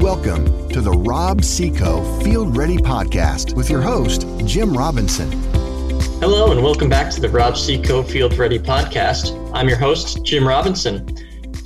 Welcome 0.00 0.66
to 0.70 0.80
the 0.80 0.92
Rob-See-Co 0.92 2.20
Field 2.20 2.56
Ready 2.56 2.78
Podcast 2.78 3.54
with 3.54 3.68
your 3.68 3.82
host, 3.82 4.26
Jim 4.46 4.74
Robinson. 4.74 5.30
Hello, 6.20 6.52
and 6.52 6.62
welcome 6.62 6.88
back 6.88 7.12
to 7.12 7.20
the 7.20 7.28
Rob-See-Co 7.28 8.04
Field 8.04 8.38
Ready 8.38 8.58
Podcast. 8.58 9.36
I'm 9.52 9.68
your 9.68 9.76
host, 9.76 10.24
Jim 10.24 10.48
Robinson. 10.48 11.06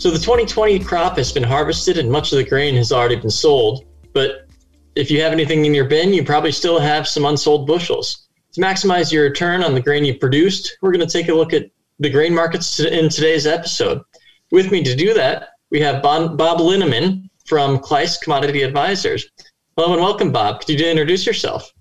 So, 0.01 0.11
the 0.11 0.19
2020 0.19 0.81
crop 0.81 1.17
has 1.17 1.31
been 1.31 1.45
harvested 1.45 1.97
and 1.97 2.11
much 2.11 2.33
of 2.33 2.39
the 2.39 2.45
grain 2.45 2.75
has 2.75 2.91
already 2.91 3.15
been 3.15 3.31
sold. 3.31 3.85
But 4.13 4.49
if 4.97 5.13
you 5.13 5.23
have 5.23 5.31
anything 5.31 5.65
in 5.65 5.73
your 5.73 5.85
bin, 5.85 6.13
you 6.13 6.25
probably 6.25 6.51
still 6.51 6.81
have 6.81 7.07
some 7.07 7.27
unsold 7.27 7.69
bushels. 7.69 8.27
To 8.55 8.61
maximize 8.61 9.13
your 9.13 9.23
return 9.23 9.63
on 9.63 9.75
the 9.75 9.81
grain 9.81 10.05
you 10.05 10.19
produced, 10.19 10.77
we're 10.83 10.91
going 10.91 11.07
to 11.07 11.13
take 11.13 11.29
a 11.29 11.35
look 11.35 11.53
at 11.53 11.71
the 12.01 12.11
grain 12.11 12.35
markets 12.35 12.81
in 12.81 13.09
today's 13.09 13.47
episode. 13.47 14.03
With 14.51 14.73
me 14.73 14.83
to 14.83 14.97
do 14.97 15.15
that, 15.15 15.51
we 15.71 15.79
have 15.83 16.03
Bob 16.03 16.37
Linneman 16.37 17.24
from 17.47 17.79
Kluis 17.79 18.21
Commodity 18.21 18.63
Advisors. 18.63 19.29
Hello 19.77 19.93
and 19.93 20.03
welcome, 20.03 20.33
Bob. 20.33 20.61
Could 20.61 20.81
you 20.81 20.87
introduce 20.87 21.27
yourself? 21.27 21.73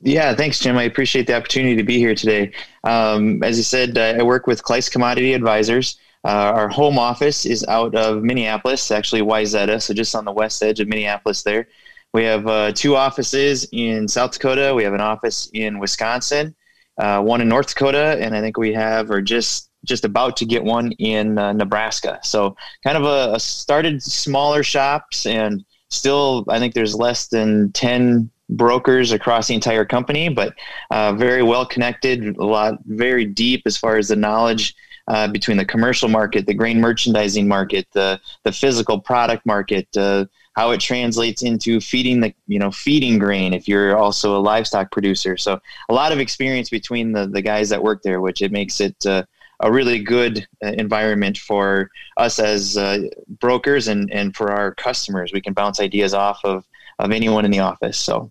Yeah, 0.00 0.34
thanks, 0.34 0.58
Jim. 0.58 0.76
I 0.76 0.82
appreciate 0.82 1.28
the 1.28 1.36
opportunity 1.36 1.76
to 1.76 1.84
be 1.84 1.98
here 1.98 2.14
today. 2.14 2.52
Um, 2.82 3.42
as 3.44 3.56
you 3.56 3.62
said, 3.62 3.96
uh, 3.96 4.14
I 4.18 4.22
work 4.22 4.48
with 4.48 4.64
Kluis 4.64 4.90
Commodity 4.90 5.32
Advisors. 5.32 5.98
Uh, 6.24 6.52
our 6.54 6.68
home 6.68 6.98
office 6.98 7.46
is 7.46 7.64
out 7.66 7.94
of 7.94 8.22
Minneapolis, 8.22 8.90
actually 8.90 9.22
Wayzata, 9.22 9.80
so 9.80 9.94
just 9.94 10.14
on 10.14 10.24
the 10.24 10.32
west 10.32 10.62
edge 10.62 10.80
of 10.80 10.88
Minneapolis 10.88 11.42
there. 11.42 11.68
We 12.12 12.24
have 12.24 12.46
uh, 12.46 12.72
two 12.72 12.96
offices 12.96 13.66
in 13.72 14.08
South 14.08 14.32
Dakota. 14.32 14.74
We 14.74 14.84
have 14.84 14.92
an 14.92 15.00
office 15.00 15.50
in 15.54 15.78
Wisconsin, 15.78 16.54
uh, 16.98 17.22
one 17.22 17.40
in 17.40 17.48
North 17.48 17.68
Dakota, 17.68 18.18
and 18.20 18.34
I 18.34 18.40
think 18.40 18.56
we 18.56 18.72
have 18.72 19.10
or 19.10 19.20
just 19.20 19.70
just 19.84 20.04
about 20.04 20.36
to 20.38 20.44
get 20.44 20.64
one 20.64 20.92
in 20.92 21.38
uh, 21.38 21.52
Nebraska. 21.52 22.20
So 22.22 22.56
kind 22.84 22.96
of 22.96 23.04
a, 23.04 23.34
a, 23.34 23.40
started 23.40 24.02
smaller 24.02 24.62
shops, 24.62 25.26
and 25.26 25.64
still 25.90 26.44
I 26.48 26.58
think 26.58 26.74
there's 26.74 26.94
less 26.94 27.28
than 27.28 27.72
ten 27.72 28.30
brokers 28.48 29.12
across 29.12 29.48
the 29.48 29.54
entire 29.54 29.84
company, 29.84 30.28
but 30.28 30.54
uh, 30.90 31.14
very 31.14 31.42
well 31.42 31.66
connected, 31.66 32.36
a 32.36 32.44
lot 32.44 32.78
very 32.86 33.24
deep 33.24 33.62
as 33.66 33.76
far 33.76 33.96
as 33.96 34.08
the 34.08 34.16
knowledge. 34.16 34.74
Uh, 35.08 35.26
between 35.26 35.56
the 35.56 35.64
commercial 35.64 36.08
market, 36.08 36.46
the 36.46 36.54
grain 36.54 36.80
merchandising 36.80 37.48
market, 37.48 37.88
the 37.92 38.20
the 38.44 38.52
physical 38.52 39.00
product 39.00 39.44
market, 39.44 39.88
uh, 39.96 40.24
how 40.54 40.70
it 40.70 40.80
translates 40.80 41.42
into 41.42 41.80
feeding 41.80 42.20
the 42.20 42.34
you 42.46 42.58
know 42.58 42.70
feeding 42.70 43.18
grain 43.18 43.52
if 43.52 43.66
you're 43.66 43.96
also 43.96 44.36
a 44.36 44.40
livestock 44.40 44.90
producer 44.90 45.36
so 45.36 45.58
a 45.88 45.94
lot 45.94 46.12
of 46.12 46.18
experience 46.18 46.70
between 46.70 47.12
the 47.12 47.26
the 47.26 47.42
guys 47.42 47.68
that 47.68 47.82
work 47.82 48.02
there 48.02 48.20
which 48.20 48.42
it 48.42 48.52
makes 48.52 48.80
it 48.80 48.94
uh, 49.06 49.22
a 49.62 49.70
really 49.70 49.98
good 49.98 50.46
uh, 50.64 50.68
environment 50.72 51.38
for 51.38 51.90
us 52.16 52.38
as 52.38 52.76
uh, 52.76 52.98
brokers 53.40 53.88
and 53.88 54.12
and 54.12 54.36
for 54.36 54.52
our 54.52 54.74
customers 54.74 55.32
we 55.32 55.40
can 55.40 55.52
bounce 55.52 55.80
ideas 55.80 56.14
off 56.14 56.40
of 56.44 56.64
of 56.98 57.10
anyone 57.10 57.44
in 57.44 57.50
the 57.50 57.60
office 57.60 57.98
so 57.98 58.30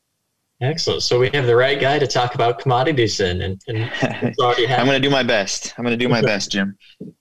Excellent. 0.64 1.02
So 1.02 1.20
we 1.20 1.28
have 1.34 1.48
the 1.48 1.56
right 1.56 1.82
guy 1.82 1.98
to 1.98 2.06
talk 2.06 2.36
about 2.36 2.59
commodities 2.59 3.20
in, 3.20 3.42
and, 3.42 3.59
and 3.68 3.90
I'm 4.40 4.86
going 4.86 4.92
to 4.92 5.00
do 5.00 5.09
my 5.09 5.24
best. 5.24 5.74
I'm 5.76 5.84
going 5.84 5.98
to 5.98 6.06
do 6.06 6.08
my 6.08 6.22
best, 6.22 6.52
Jim. 6.52 6.78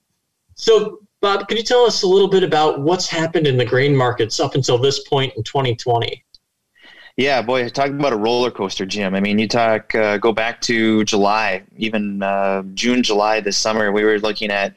So 0.53 0.99
Bob, 1.21 1.47
can 1.47 1.57
you 1.57 1.63
tell 1.63 1.85
us 1.85 2.01
a 2.01 2.07
little 2.07 2.27
bit 2.27 2.43
about 2.43 2.81
what's 2.81 3.07
happened 3.07 3.45
in 3.45 3.55
the 3.55 3.65
grain 3.65 3.95
markets 3.95 4.39
up 4.39 4.55
until 4.55 4.77
this 4.77 5.07
point 5.07 5.33
in 5.35 5.43
2020? 5.43 6.23
Yeah, 7.17 7.41
boy, 7.41 7.67
talk 7.69 7.87
about 7.89 8.13
a 8.13 8.17
roller 8.17 8.51
coaster, 8.51 8.85
Jim. 8.85 9.13
I 9.15 9.19
mean, 9.19 9.37
you 9.37 9.47
talk, 9.47 9.93
uh, 9.95 10.17
go 10.17 10.31
back 10.31 10.61
to 10.61 11.03
July, 11.03 11.63
even 11.77 12.23
uh, 12.23 12.63
June, 12.73 13.03
July 13.03 13.41
this 13.41 13.57
summer, 13.57 13.91
we 13.91 14.03
were 14.03 14.19
looking 14.19 14.49
at 14.49 14.75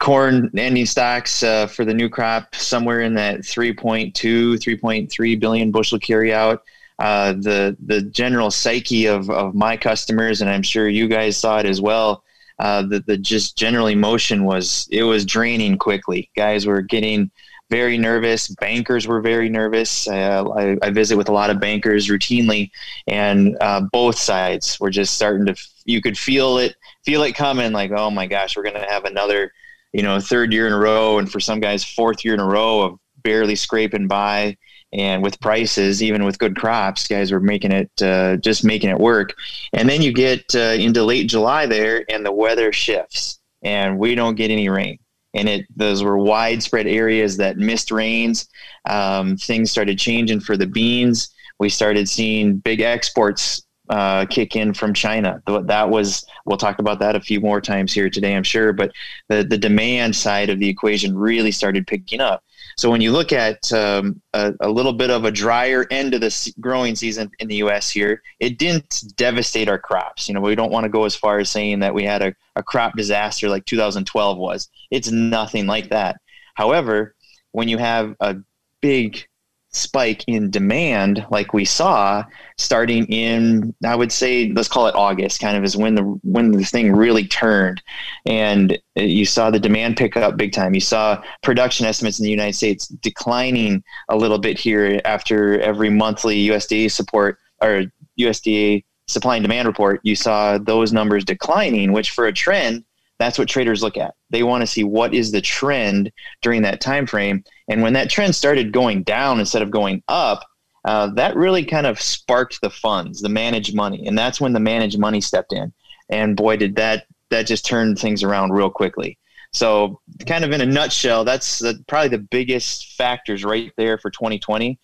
corn 0.00 0.50
ending 0.56 0.86
stocks 0.86 1.42
uh, 1.42 1.66
for 1.66 1.84
the 1.84 1.94
new 1.94 2.08
crop 2.08 2.54
somewhere 2.54 3.00
in 3.02 3.14
that 3.14 3.44
3.2, 3.44 4.58
3.3 4.58 5.40
billion 5.40 5.70
bushel 5.72 5.98
carryout. 5.98 6.60
Uh, 6.98 7.32
the 7.32 7.76
the 7.86 8.02
general 8.02 8.50
psyche 8.50 9.06
of, 9.06 9.30
of 9.30 9.54
my 9.54 9.76
customers, 9.76 10.40
and 10.40 10.50
I'm 10.50 10.62
sure 10.62 10.88
you 10.88 11.08
guys 11.08 11.36
saw 11.36 11.58
it 11.58 11.66
as 11.66 11.80
well, 11.80 12.22
uh, 12.58 12.82
the, 12.82 13.00
the 13.00 13.18
just 13.18 13.56
general 13.58 13.88
emotion 13.88 14.44
was 14.44 14.88
it 14.92 15.02
was 15.04 15.24
draining 15.24 15.78
quickly. 15.78 16.30
Guys 16.36 16.66
were 16.66 16.82
getting 16.82 17.30
very 17.72 17.96
nervous. 17.96 18.48
Bankers 18.48 19.08
were 19.08 19.22
very 19.22 19.48
nervous. 19.48 20.06
Uh, 20.06 20.44
I, 20.54 20.76
I, 20.82 20.90
visit 20.90 21.16
with 21.16 21.30
a 21.30 21.32
lot 21.32 21.48
of 21.48 21.58
bankers 21.58 22.08
routinely, 22.08 22.70
and 23.06 23.56
uh, 23.62 23.80
both 23.90 24.18
sides 24.18 24.78
were 24.78 24.90
just 24.90 25.14
starting 25.14 25.46
to. 25.46 25.56
You 25.86 26.02
could 26.02 26.18
feel 26.18 26.58
it, 26.58 26.76
feel 27.02 27.22
it 27.22 27.34
coming. 27.34 27.72
Like, 27.72 27.90
oh 27.90 28.10
my 28.10 28.26
gosh, 28.26 28.56
we're 28.56 28.62
going 28.62 28.74
to 28.74 28.90
have 28.90 29.06
another, 29.06 29.52
you 29.94 30.02
know, 30.02 30.20
third 30.20 30.52
year 30.52 30.66
in 30.66 30.74
a 30.74 30.78
row, 30.78 31.18
and 31.18 31.32
for 31.32 31.40
some 31.40 31.60
guys, 31.60 31.82
fourth 31.82 32.26
year 32.26 32.34
in 32.34 32.40
a 32.40 32.44
row 32.44 32.82
of 32.82 32.98
barely 33.22 33.54
scraping 33.54 34.06
by 34.06 34.54
and 34.92 35.22
with 35.22 35.40
prices, 35.40 36.02
even 36.02 36.26
with 36.26 36.38
good 36.38 36.54
crops, 36.54 37.08
guys 37.08 37.32
were 37.32 37.40
making 37.40 37.72
it 37.72 37.90
uh, 38.02 38.36
just 38.36 38.64
making 38.66 38.90
it 38.90 38.98
work. 38.98 39.34
And 39.72 39.88
then 39.88 40.02
you 40.02 40.12
get 40.12 40.44
uh, 40.54 40.76
into 40.76 41.02
late 41.02 41.26
July 41.26 41.64
there, 41.64 42.04
and 42.10 42.26
the 42.26 42.32
weather 42.32 42.70
shifts, 42.70 43.40
and 43.62 43.98
we 43.98 44.14
don't 44.14 44.34
get 44.34 44.50
any 44.50 44.68
rain. 44.68 44.98
And 45.34 45.48
it 45.48 45.66
those 45.74 46.02
were 46.02 46.18
widespread 46.18 46.86
areas 46.86 47.36
that 47.38 47.56
missed 47.56 47.90
rains. 47.90 48.48
Um, 48.88 49.36
things 49.36 49.70
started 49.70 49.98
changing 49.98 50.40
for 50.40 50.56
the 50.56 50.66
beans. 50.66 51.32
We 51.58 51.68
started 51.68 52.08
seeing 52.08 52.56
big 52.58 52.80
exports 52.80 53.64
uh, 53.88 54.26
kick 54.26 54.56
in 54.56 54.72
from 54.74 54.94
China. 54.94 55.42
That 55.46 55.90
was 55.90 56.24
we'll 56.46 56.56
talk 56.56 56.78
about 56.78 56.98
that 57.00 57.16
a 57.16 57.20
few 57.20 57.40
more 57.40 57.60
times 57.60 57.92
here 57.92 58.08
today, 58.08 58.34
I'm 58.34 58.42
sure. 58.42 58.72
But 58.72 58.92
the 59.28 59.42
the 59.42 59.58
demand 59.58 60.16
side 60.16 60.50
of 60.50 60.58
the 60.58 60.68
equation 60.68 61.16
really 61.16 61.52
started 61.52 61.86
picking 61.86 62.20
up. 62.20 62.42
So 62.76 62.90
when 62.90 63.00
you 63.00 63.12
look 63.12 63.32
at 63.32 63.72
um, 63.72 64.20
a, 64.32 64.52
a, 64.60 64.68
little 64.68 64.92
bit 64.92 65.10
of 65.10 65.24
a 65.24 65.30
drier 65.30 65.86
end 65.90 66.14
of 66.14 66.20
the 66.20 66.52
growing 66.60 66.94
season 66.94 67.30
in 67.38 67.48
the 67.48 67.56
U.S. 67.56 67.90
here, 67.90 68.22
it 68.40 68.58
didn't 68.58 69.04
devastate 69.16 69.68
our 69.68 69.78
crops. 69.78 70.28
You 70.28 70.34
know, 70.34 70.40
we 70.40 70.54
don't 70.54 70.72
want 70.72 70.84
to 70.84 70.90
go 70.90 71.04
as 71.04 71.14
far 71.14 71.38
as 71.38 71.50
saying 71.50 71.80
that 71.80 71.94
we 71.94 72.04
had 72.04 72.22
a, 72.22 72.34
a 72.56 72.62
crop 72.62 72.96
disaster 72.96 73.48
like 73.48 73.64
2012 73.66 74.38
was. 74.38 74.68
It's 74.90 75.10
nothing 75.10 75.66
like 75.66 75.90
that. 75.90 76.20
However, 76.54 77.14
when 77.52 77.68
you 77.68 77.78
have 77.78 78.14
a 78.20 78.36
big 78.80 79.26
spike 79.72 80.22
in 80.26 80.50
demand 80.50 81.24
like 81.30 81.54
we 81.54 81.64
saw 81.64 82.22
starting 82.58 83.06
in 83.06 83.74
I 83.86 83.96
would 83.96 84.12
say 84.12 84.52
let's 84.52 84.68
call 84.68 84.86
it 84.86 84.94
August 84.94 85.40
kind 85.40 85.56
of 85.56 85.64
is 85.64 85.76
when 85.76 85.94
the 85.94 86.02
when 86.22 86.50
the 86.52 86.64
thing 86.64 86.92
really 86.92 87.26
turned. 87.26 87.82
And 88.26 88.78
you 88.96 89.24
saw 89.24 89.50
the 89.50 89.58
demand 89.58 89.96
pick 89.96 90.16
up 90.16 90.36
big 90.36 90.52
time. 90.52 90.74
You 90.74 90.80
saw 90.80 91.22
production 91.42 91.86
estimates 91.86 92.18
in 92.18 92.24
the 92.24 92.30
United 92.30 92.54
States 92.54 92.86
declining 92.86 93.82
a 94.10 94.16
little 94.16 94.38
bit 94.38 94.58
here 94.58 95.00
after 95.06 95.58
every 95.60 95.88
monthly 95.88 96.48
USDA 96.48 96.90
support 96.90 97.38
or 97.62 97.84
USDA 98.20 98.84
supply 99.08 99.36
and 99.36 99.44
demand 99.44 99.68
report. 99.68 100.00
You 100.02 100.16
saw 100.16 100.58
those 100.58 100.92
numbers 100.92 101.24
declining 101.24 101.92
which 101.92 102.10
for 102.10 102.26
a 102.26 102.32
trend 102.32 102.84
that's 103.22 103.38
what 103.38 103.48
traders 103.48 103.82
look 103.82 103.96
at. 103.96 104.14
They 104.30 104.42
want 104.42 104.62
to 104.62 104.66
see 104.66 104.82
what 104.82 105.14
is 105.14 105.30
the 105.30 105.40
trend 105.40 106.10
during 106.40 106.62
that 106.62 106.80
time 106.80 107.06
frame. 107.06 107.44
And 107.68 107.80
when 107.80 107.92
that 107.92 108.10
trend 108.10 108.34
started 108.34 108.72
going 108.72 109.04
down 109.04 109.38
instead 109.38 109.62
of 109.62 109.70
going 109.70 110.02
up, 110.08 110.44
uh, 110.84 111.06
that 111.14 111.36
really 111.36 111.64
kind 111.64 111.86
of 111.86 112.00
sparked 112.00 112.60
the 112.60 112.70
funds, 112.70 113.20
the 113.20 113.28
managed 113.28 113.76
money, 113.76 114.04
and 114.08 114.18
that's 114.18 114.40
when 114.40 114.52
the 114.52 114.58
managed 114.58 114.98
money 114.98 115.20
stepped 115.20 115.52
in. 115.52 115.72
And 116.08 116.36
boy, 116.36 116.56
did 116.56 116.74
that 116.76 117.06
that 117.30 117.46
just 117.46 117.64
turned 117.64 117.98
things 117.98 118.24
around 118.24 118.50
real 118.50 118.68
quickly. 118.68 119.18
So, 119.52 120.00
kind 120.26 120.44
of 120.44 120.50
in 120.50 120.60
a 120.60 120.66
nutshell, 120.66 121.24
that's 121.24 121.60
the, 121.60 121.82
probably 121.86 122.08
the 122.08 122.26
biggest 122.30 122.94
factors 122.94 123.44
right 123.44 123.72
there 123.76 123.98
for 123.98 124.10
2020 124.10 124.78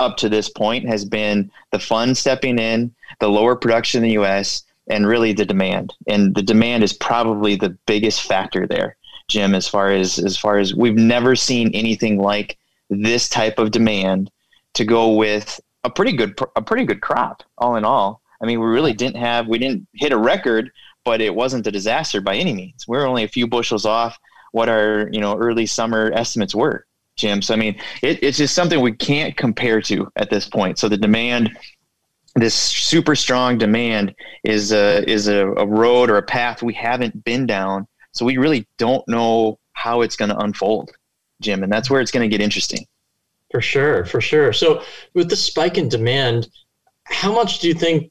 up 0.00 0.16
to 0.18 0.28
this 0.28 0.48
point 0.50 0.86
has 0.86 1.04
been 1.04 1.50
the 1.72 1.78
fund 1.78 2.16
stepping 2.16 2.58
in, 2.58 2.94
the 3.20 3.28
lower 3.28 3.56
production 3.56 4.02
in 4.02 4.08
the 4.08 4.14
U.S., 4.14 4.64
and 4.88 5.06
really 5.06 5.32
the 5.32 5.44
demand. 5.44 5.94
And 6.06 6.34
the 6.34 6.42
demand 6.42 6.84
is 6.84 6.92
probably 6.92 7.56
the 7.56 7.76
biggest 7.86 8.22
factor 8.22 8.66
there, 8.66 8.96
Jim, 9.28 9.54
as 9.54 9.68
far 9.68 9.90
as 9.90 10.18
as 10.18 10.36
far 10.36 10.58
as 10.58 10.74
we've 10.74 10.96
never 10.96 11.36
seen 11.36 11.70
anything 11.74 12.18
like 12.18 12.58
this 12.90 13.28
type 13.28 13.58
of 13.58 13.70
demand 13.70 14.30
to 14.74 14.84
go 14.84 15.14
with 15.14 15.60
a 15.84 15.90
pretty 15.90 16.12
good 16.12 16.38
a 16.56 16.62
pretty 16.62 16.84
good 16.84 17.00
crop 17.00 17.42
all 17.58 17.76
in 17.76 17.84
all. 17.84 18.20
I 18.40 18.46
mean, 18.46 18.60
we 18.60 18.66
really 18.66 18.92
didn't 18.92 19.16
have 19.16 19.48
we 19.48 19.58
didn't 19.58 19.86
hit 19.94 20.12
a 20.12 20.18
record, 20.18 20.70
but 21.04 21.20
it 21.20 21.34
wasn't 21.34 21.66
a 21.66 21.72
disaster 21.72 22.20
by 22.20 22.36
any 22.36 22.54
means. 22.54 22.86
We're 22.86 23.06
only 23.06 23.24
a 23.24 23.28
few 23.28 23.46
bushels 23.46 23.84
off 23.84 24.18
what 24.52 24.68
our, 24.68 25.08
you 25.12 25.20
know, 25.20 25.36
early 25.36 25.66
summer 25.66 26.10
estimates 26.14 26.54
were. 26.54 26.86
Jim. 27.16 27.42
So 27.42 27.52
I 27.52 27.56
mean, 27.56 27.76
it, 28.02 28.22
it's 28.22 28.38
just 28.38 28.54
something 28.54 28.80
we 28.80 28.92
can't 28.92 29.36
compare 29.36 29.82
to 29.82 30.10
at 30.16 30.30
this 30.30 30.48
point. 30.48 30.78
So 30.78 30.88
the 30.88 30.96
demand 30.96 31.50
this 32.38 32.54
super 32.54 33.14
strong 33.14 33.58
demand 33.58 34.14
is 34.44 34.72
a 34.72 35.08
is 35.08 35.28
a, 35.28 35.48
a 35.52 35.66
road 35.66 36.10
or 36.10 36.16
a 36.16 36.22
path 36.22 36.62
we 36.62 36.74
haven't 36.74 37.24
been 37.24 37.46
down. 37.46 37.86
So 38.12 38.24
we 38.24 38.36
really 38.36 38.66
don't 38.78 39.06
know 39.08 39.58
how 39.72 40.02
it's 40.02 40.16
going 40.16 40.30
to 40.30 40.38
unfold, 40.38 40.90
Jim, 41.40 41.62
and 41.62 41.72
that's 41.72 41.90
where 41.90 42.00
it's 42.00 42.10
going 42.10 42.28
to 42.28 42.34
get 42.34 42.42
interesting. 42.42 42.86
For 43.50 43.60
sure, 43.60 44.04
for 44.04 44.20
sure. 44.20 44.52
So 44.52 44.82
with 45.14 45.30
the 45.30 45.36
spike 45.36 45.78
in 45.78 45.88
demand, 45.88 46.48
how 47.04 47.32
much 47.32 47.60
do 47.60 47.68
you 47.68 47.74
think 47.74 48.10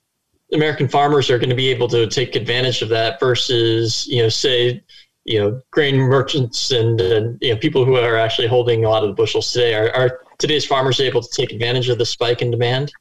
American 0.54 0.88
farmers 0.88 1.30
are 1.30 1.38
going 1.38 1.50
to 1.50 1.56
be 1.56 1.68
able 1.68 1.88
to 1.90 2.08
take 2.08 2.36
advantage 2.36 2.82
of 2.82 2.90
that 2.90 3.20
versus, 3.20 4.08
you 4.08 4.24
know, 4.24 4.30
say, 4.30 4.82
you 5.28 5.40
know 5.40 5.62
grain 5.72 5.98
merchants 5.98 6.72
and, 6.72 7.00
and 7.02 7.38
you 7.42 7.54
know 7.54 7.60
people 7.60 7.86
who 7.86 7.98
are 7.98 8.16
actually 8.16 8.48
holding 8.48 8.86
a 8.86 8.90
lot 8.90 9.04
of 9.04 9.10
the 9.10 9.14
bushels 9.14 9.52
today 9.52 9.76
are, 9.76 9.94
are 9.94 10.22
today's 10.38 10.66
farmers 10.66 11.00
able 11.00 11.22
to 11.22 11.30
take 11.30 11.52
advantage 11.52 11.90
of 11.90 11.98
the 11.98 12.06
spike 12.06 12.42
in 12.42 12.50
demand? 12.50 12.92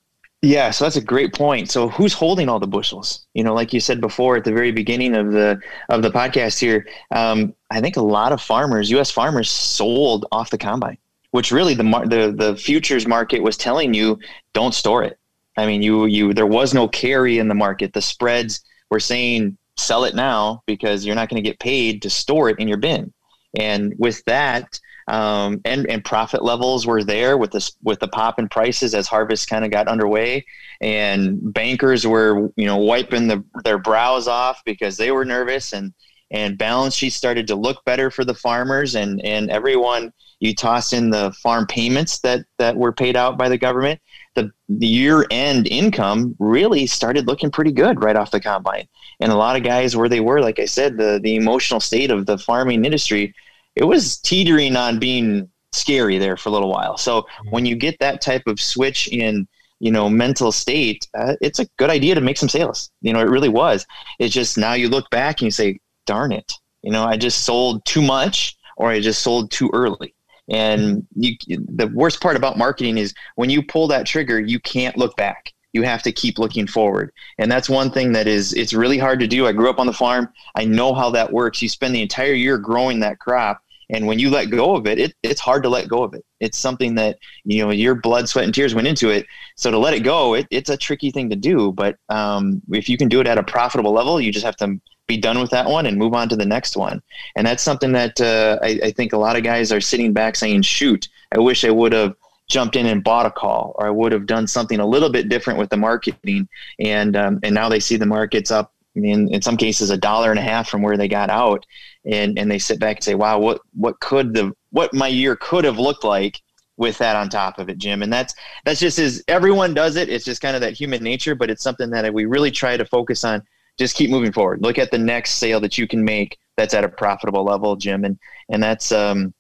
Yeah, 0.43 0.71
so 0.71 0.85
that's 0.85 0.97
a 0.97 1.00
great 1.00 1.35
point. 1.35 1.71
So 1.71 1.88
who's 1.88 2.12
holding 2.12 2.49
all 2.49 2.61
the 2.61 2.67
bushels? 2.67 3.27
You 3.35 3.43
know, 3.43 3.55
like 3.55 3.73
you 3.73 3.81
said 3.81 4.00
before 4.00 4.37
at 4.37 4.44
the 4.44 4.53
very 4.53 4.71
beginning 4.71 5.15
of 5.17 5.33
the 5.33 5.59
of 5.88 6.03
the 6.03 6.11
podcast 6.11 6.61
here, 6.61 6.87
um, 7.11 7.55
I 7.71 7.81
think 7.81 7.97
a 7.97 8.03
lot 8.03 8.33
of 8.33 8.41
farmers, 8.41 8.91
U.S. 8.91 9.11
farmers, 9.11 9.50
sold 9.50 10.27
off 10.33 10.50
the 10.50 10.59
combine, 10.59 10.99
which 11.31 11.50
really 11.50 11.75
the 11.75 11.83
the 11.83 12.35
the 12.37 12.56
futures 12.56 13.06
market 13.06 13.43
was 13.43 13.56
telling 13.56 13.94
you 13.94 14.19
don't 14.53 14.75
store 14.75 15.03
it. 15.03 15.19
I 15.56 15.67
mean, 15.67 15.83
you 15.83 16.05
you 16.05 16.35
there 16.35 16.47
was 16.47 16.75
no 16.75 16.87
carry 16.87 17.38
in 17.38 17.49
the 17.49 17.55
market. 17.55 17.93
The 17.93 18.03
spreads 18.03 18.61
were 18.91 19.00
saying 19.00 19.56
sell 19.77 20.05
it 20.05 20.15
now 20.15 20.62
because 20.67 21.05
you're 21.05 21.17
not 21.17 21.29
going 21.29 21.43
to 21.43 21.49
get 21.49 21.59
paid 21.59 22.03
to 22.03 22.11
store 22.11 22.50
it 22.50 22.59
in 22.59 22.69
your 22.69 22.79
bin. 22.79 23.12
And 23.59 23.94
with 23.99 24.23
that, 24.27 24.79
um, 25.08 25.61
and 25.64 25.88
and 25.88 26.05
profit 26.05 26.43
levels 26.43 26.87
were 26.87 27.05
there 27.05 27.38
with 27.38 27.53
this 27.53 27.76
with 27.82 28.00
the 28.00 28.08
pop 28.08 28.38
in 28.38 28.49
prices 28.49 28.94
as 28.94 29.06
harvest 29.06 29.49
kind 29.49 29.64
of 29.64 29.70
got 29.70 29.88
underway, 29.88 30.44
and 30.81 31.53
bankers 31.53 32.06
were 32.06 32.50
you 32.56 32.67
know 32.67 32.76
wiping 32.76 33.29
the, 33.29 33.44
their 33.64 33.79
brows 33.79 34.26
off 34.26 34.62
because 34.64 34.97
they 34.97 35.12
were 35.12 35.25
nervous, 35.25 35.73
and 35.73 35.93
and 36.32 36.58
balance 36.58 36.94
sheets 36.94 37.14
started 37.14 37.47
to 37.47 37.55
look 37.55 37.85
better 37.85 38.11
for 38.11 38.25
the 38.25 38.35
farmers, 38.35 38.97
and 38.97 39.25
and 39.25 39.50
everyone 39.50 40.12
you 40.41 40.55
toss 40.55 40.93
in 40.93 41.11
the 41.11 41.32
farm 41.43 41.67
payments 41.67 42.19
that 42.20 42.44
that 42.59 42.76
were 42.76 42.93
paid 42.93 43.17
out 43.17 43.38
by 43.38 43.49
the 43.49 43.56
government, 43.56 44.00
the, 44.35 44.50
the 44.69 44.87
year 44.87 45.25
end 45.31 45.67
income 45.69 46.35
really 46.38 46.87
started 46.87 47.26
looking 47.26 47.50
pretty 47.50 47.73
good 47.73 48.02
right 48.02 48.17
off 48.17 48.32
the 48.32 48.41
combine, 48.41 48.88
and 49.20 49.31
a 49.31 49.37
lot 49.37 49.56
of 49.56 49.62
guys 49.62 49.97
where 49.97 50.09
they 50.09 50.20
were, 50.20 50.41
like 50.41 50.59
I 50.59 50.67
said, 50.67 50.97
the 50.97 51.20
the 51.23 51.37
emotional 51.37 51.79
state 51.79 52.11
of 52.11 52.26
the 52.26 52.38
farming 52.38 52.85
industry 52.85 53.32
it 53.76 53.84
was 53.84 54.19
teetering 54.19 54.75
on 54.75 54.99
being 54.99 55.49
scary 55.73 56.19
there 56.19 56.37
for 56.37 56.49
a 56.49 56.52
little 56.52 56.70
while. 56.70 56.96
So 56.96 57.23
mm-hmm. 57.23 57.50
when 57.50 57.67
you 57.67 57.76
get 57.76 57.99
that 58.00 58.20
type 58.20 58.43
of 58.46 58.58
switch 58.58 59.08
in, 59.08 59.46
you 59.78 59.93
know, 59.93 60.08
mental 60.08 60.50
state, 60.50 61.06
uh, 61.17 61.34
it's 61.40 61.58
a 61.58 61.67
good 61.76 61.90
idea 61.90 62.14
to 62.14 62.20
make 62.20 62.38
some 62.38 62.49
sales. 62.49 62.90
You 63.02 63.12
know, 63.12 63.20
it 63.20 63.28
really 63.28 63.50
was. 63.50 63.87
It's 64.19 64.34
just 64.34 64.56
now 64.56 64.73
you 64.73 64.88
look 64.88 65.08
back 65.11 65.40
and 65.40 65.46
you 65.46 65.50
say, 65.50 65.78
darn 66.06 66.32
it, 66.32 66.52
you 66.82 66.90
know, 66.90 67.05
I 67.05 67.17
just 67.17 67.44
sold 67.44 67.84
too 67.84 68.02
much 68.02 68.56
or 68.76 68.90
I 68.90 69.00
just 69.00 69.23
sold 69.23 69.50
too 69.50 69.70
early. 69.73 70.14
And 70.49 71.06
you, 71.14 71.37
the 71.49 71.90
worst 71.93 72.20
part 72.20 72.37
about 72.37 72.56
marketing 72.56 72.96
is 72.96 73.12
when 73.34 73.50
you 73.50 73.62
pull 73.62 73.88
that 73.88 74.06
trigger, 74.06 74.40
you 74.40 74.61
can't 74.61 74.96
look 74.96 75.17
back 75.17 75.52
you 75.73 75.82
have 75.82 76.02
to 76.02 76.11
keep 76.11 76.38
looking 76.38 76.67
forward 76.67 77.12
and 77.38 77.52
that's 77.52 77.69
one 77.69 77.90
thing 77.90 78.11
that 78.11 78.26
is 78.26 78.55
it's 78.55 78.73
really 78.73 78.96
hard 78.96 79.20
to 79.20 79.26
do 79.26 79.46
i 79.46 79.52
grew 79.52 79.69
up 79.69 79.78
on 79.78 79.87
the 79.87 79.93
farm 79.93 80.26
i 80.55 80.64
know 80.64 80.94
how 80.94 81.11
that 81.11 81.31
works 81.31 81.61
you 81.61 81.69
spend 81.69 81.94
the 81.94 82.00
entire 82.00 82.32
year 82.32 82.56
growing 82.56 82.99
that 82.99 83.19
crop 83.19 83.61
and 83.91 84.06
when 84.06 84.19
you 84.19 84.31
let 84.31 84.47
go 84.47 84.75
of 84.75 84.87
it, 84.87 84.99
it, 84.99 85.15
it's 85.23 85.41
hard 85.41 85.62
to 85.62 85.69
let 85.69 85.88
go 85.88 86.03
of 86.03 86.15
it. 86.15 86.25
It's 86.41 86.59
something 86.59 86.94
that, 86.97 87.19
you 87.44 87.65
know, 87.65 87.71
your 87.71 87.94
blood, 87.94 88.29
sweat, 88.29 88.44
and 88.44 88.55
tears 88.55 88.75
went 88.75 88.88
into 88.88 89.11
it. 89.11 89.27
So 89.56 89.71
to 89.71 89.79
let 89.79 89.94
it 89.94 90.00
go, 90.00 90.35
it, 90.35 90.47
it's 90.50 90.71
a 90.71 90.77
tricky 90.77 91.11
thing 91.11 91.31
to 91.31 91.37
do. 91.37 91.73
But 91.73 91.97
um, 92.09 92.61
if 92.71 92.88
you 92.88 92.97
can 92.97 93.09
do 93.09 93.21
it 93.21 93.27
at 93.27 93.38
a 93.38 93.44
profitable 93.44 93.93
level, 93.93 94.21
you 94.21 94.33
just 94.33 94.44
have 94.44 94.56
to 94.56 94.81
be 95.06 95.17
done 95.17 95.38
with 95.41 95.50
that 95.50 95.69
one 95.69 95.87
and 95.87 95.97
move 95.97 96.15
on 96.15 96.29
to 96.29 96.37
the 96.37 96.44
next 96.44 96.77
one. 96.77 97.00
And 97.37 97.47
that's 97.47 97.62
something 97.62 97.93
that 97.93 98.21
uh, 98.21 98.59
I, 98.61 98.81
I 98.85 98.91
think 98.91 99.12
a 99.12 99.19
lot 99.19 99.37
of 99.37 99.44
guys 99.44 99.71
are 99.71 99.81
sitting 99.81 100.12
back 100.12 100.35
saying, 100.35 100.62
shoot, 100.62 101.09
I 101.33 101.38
wish 101.38 101.65
I 101.65 101.71
would 101.71 101.93
have 101.93 102.15
jumped 102.49 102.77
in 102.77 102.87
and 102.87 103.05
bought 103.05 103.27
a 103.27 103.31
call 103.31 103.75
or 103.77 103.87
I 103.87 103.91
would 103.91 104.12
have 104.12 104.27
done 104.27 104.47
something 104.47 104.81
a 104.81 104.87
little 104.87 105.11
bit 105.11 105.29
different 105.29 105.59
with 105.59 105.71
the 105.71 105.77
marketing. 105.77 106.49
And, 106.81 107.17
um, 107.17 107.41
and 107.44 107.55
now 107.55 107.69
they 107.69 107.81
see 107.81 107.97
the 107.97 108.06
markets 108.06 108.50
up 108.50 108.73
in, 109.04 109.32
in 109.32 109.43
some 109.43 109.56
cases 109.56 109.90
a 109.90 109.96
dollar 109.96 110.31
and 110.31 110.38
a 110.38 110.43
half 110.43 110.69
from 110.69 110.82
where 110.82 110.96
they 110.96 111.08
got 111.08 111.31
out 111.31 111.64
and 112.04 112.38
and 112.38 112.50
they 112.50 112.58
sit 112.58 112.78
back 112.81 112.96
and 112.96 113.04
say, 113.04 113.14
"Wow, 113.14 113.38
what 113.38 113.60
what 113.75 113.98
could 114.00 114.34
the 114.34 114.52
what 114.70 114.94
my 114.94 115.08
year 115.08 115.37
could 115.37 115.64
have 115.64 115.78
looked 115.78 116.04
like 116.04 116.40
with 116.76 116.98
that 116.98 117.16
on 117.16 117.28
top 117.28 117.58
of 117.58 117.69
it, 117.69 117.78
Jim?" 117.78 118.02
And 118.02 118.12
that's 118.12 118.34
that's 118.64 118.81
just 118.81 118.98
as 118.98 119.22
everyone 119.28 119.75
does 119.75 119.96
it. 119.96 120.08
It's 120.08 120.25
just 120.25 120.40
kind 120.40 120.54
of 120.54 120.62
that 120.62 120.75
human 120.75 121.02
nature, 121.02 121.34
but 121.34 121.50
it's 121.50 121.62
something 121.62 121.90
that 121.90 122.12
we 122.12 122.25
really 122.25 122.50
try 122.50 122.76
to 122.76 122.84
focus 122.84 123.25
on. 123.25 123.43
Just 123.78 123.96
keep 123.96 124.08
moving 124.08 124.32
forward. 124.32 124.62
Look 124.62 124.78
at 124.78 124.90
the 124.90 124.99
next 124.99 125.32
sale 125.32 125.60
that 125.60 125.76
you 125.76 125.87
can 125.87 126.02
make 126.02 126.38
that's 126.56 126.72
at 126.72 126.84
a 126.84 126.88
profitable 126.88 127.44
level, 127.44 127.76
Jim, 127.76 128.04
and 128.04 128.19
and 128.49 128.62
that's 128.62 128.92
um, 128.92 129.34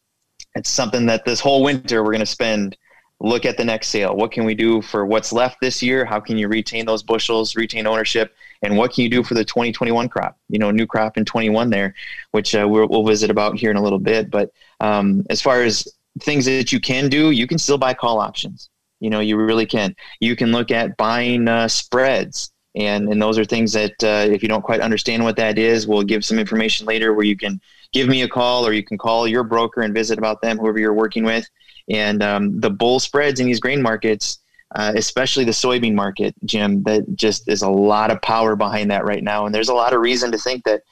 it's 0.54 0.70
something 0.70 1.06
that 1.06 1.24
this 1.24 1.40
whole 1.40 1.62
winter 1.62 2.02
we're 2.02 2.12
going 2.12 2.20
to 2.20 2.26
spend 2.26 2.76
look 3.20 3.44
at 3.46 3.56
the 3.56 3.64
next 3.64 3.88
sale. 3.88 4.14
What 4.14 4.32
can 4.32 4.44
we 4.44 4.54
do 4.54 4.82
for 4.82 5.06
what's 5.06 5.32
left 5.32 5.58
this 5.60 5.82
year? 5.82 6.04
How 6.04 6.20
can 6.20 6.36
you 6.36 6.48
retain 6.48 6.84
those 6.84 7.02
bushels, 7.02 7.56
retain 7.56 7.86
ownership, 7.86 8.34
and 8.62 8.76
what 8.76 8.92
can 8.92 9.04
you 9.04 9.10
do 9.10 9.22
for 9.22 9.34
the 9.34 9.44
2021 9.44 10.08
crop? 10.08 10.36
You 10.48 10.58
know, 10.58 10.70
new 10.70 10.86
crop 10.86 11.16
in 11.16 11.24
21 11.24 11.70
there, 11.70 11.94
which 12.32 12.54
uh, 12.54 12.66
we'll, 12.68 12.88
we'll, 12.88 13.06
visit 13.06 13.30
about 13.30 13.56
here 13.56 13.70
in 13.70 13.76
a 13.76 13.82
little 13.82 13.98
bit. 13.98 14.30
But 14.30 14.50
um, 14.80 15.24
as 15.30 15.40
far 15.40 15.62
as 15.62 15.88
things 16.20 16.44
that 16.46 16.72
you 16.72 16.80
can 16.80 17.08
do, 17.08 17.30
you 17.30 17.46
can 17.46 17.58
still 17.58 17.78
buy 17.78 17.94
call 17.94 18.20
options. 18.20 18.68
You 19.00 19.10
know, 19.10 19.20
you 19.20 19.36
really 19.36 19.66
can. 19.66 19.94
You 20.20 20.36
can 20.36 20.52
look 20.52 20.70
at 20.70 20.96
buying 20.96 21.48
uh, 21.48 21.68
spreads. 21.68 22.52
And, 22.74 23.10
and 23.10 23.20
those 23.20 23.38
are 23.38 23.44
things 23.44 23.72
that 23.72 23.92
uh, 24.04 24.30
if 24.30 24.42
you 24.42 24.48
don't 24.48 24.62
quite 24.62 24.80
understand 24.80 25.24
what 25.24 25.36
that 25.36 25.58
is, 25.58 25.86
we'll 25.86 26.02
give 26.02 26.24
some 26.24 26.38
information 26.38 26.86
later 26.86 27.14
where 27.14 27.24
you 27.24 27.36
can 27.36 27.60
give 27.92 28.08
me 28.08 28.22
a 28.22 28.28
call 28.28 28.66
or 28.66 28.72
you 28.72 28.82
can 28.82 28.98
call 28.98 29.26
your 29.26 29.44
broker 29.44 29.82
and 29.82 29.94
visit 29.94 30.18
about 30.18 30.40
them, 30.42 30.58
whoever 30.58 30.78
you're 30.78 30.94
working 30.94 31.24
with. 31.24 31.48
And 31.88 32.22
um, 32.22 32.60
the 32.60 32.70
bull 32.70 32.98
spreads 33.00 33.40
in 33.40 33.46
these 33.46 33.60
grain 33.60 33.80
markets, 33.80 34.38
uh, 34.74 34.92
especially 34.96 35.44
the 35.44 35.52
soybean 35.52 35.94
market, 35.94 36.34
Jim, 36.44 36.82
that 36.84 37.16
just 37.16 37.48
is 37.48 37.62
a 37.62 37.68
lot 37.70 38.10
of 38.10 38.20
power 38.22 38.56
behind 38.56 38.90
that 38.90 39.04
right 39.04 39.22
now. 39.22 39.46
And 39.46 39.54
there's 39.54 39.68
a 39.68 39.74
lot 39.74 39.92
of 39.92 40.00
reason 40.00 40.32
to 40.32 40.38
think 40.38 40.64
that 40.64 40.82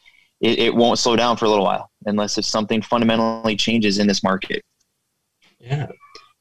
it, 0.41 0.59
it 0.59 0.75
won't 0.75 0.99
slow 0.99 1.17
down 1.17 1.37
for 1.37 1.47
a 1.47 1.49
little 1.49 1.65
while 1.65 1.91
unless 2.07 2.39
if 2.39 2.45
something 2.45 2.83
fundamentally 2.83 3.57
changes 3.57 3.99
in 3.99 4.07
this 4.07 4.23
market. 4.23 4.63
Yeah. 5.59 5.87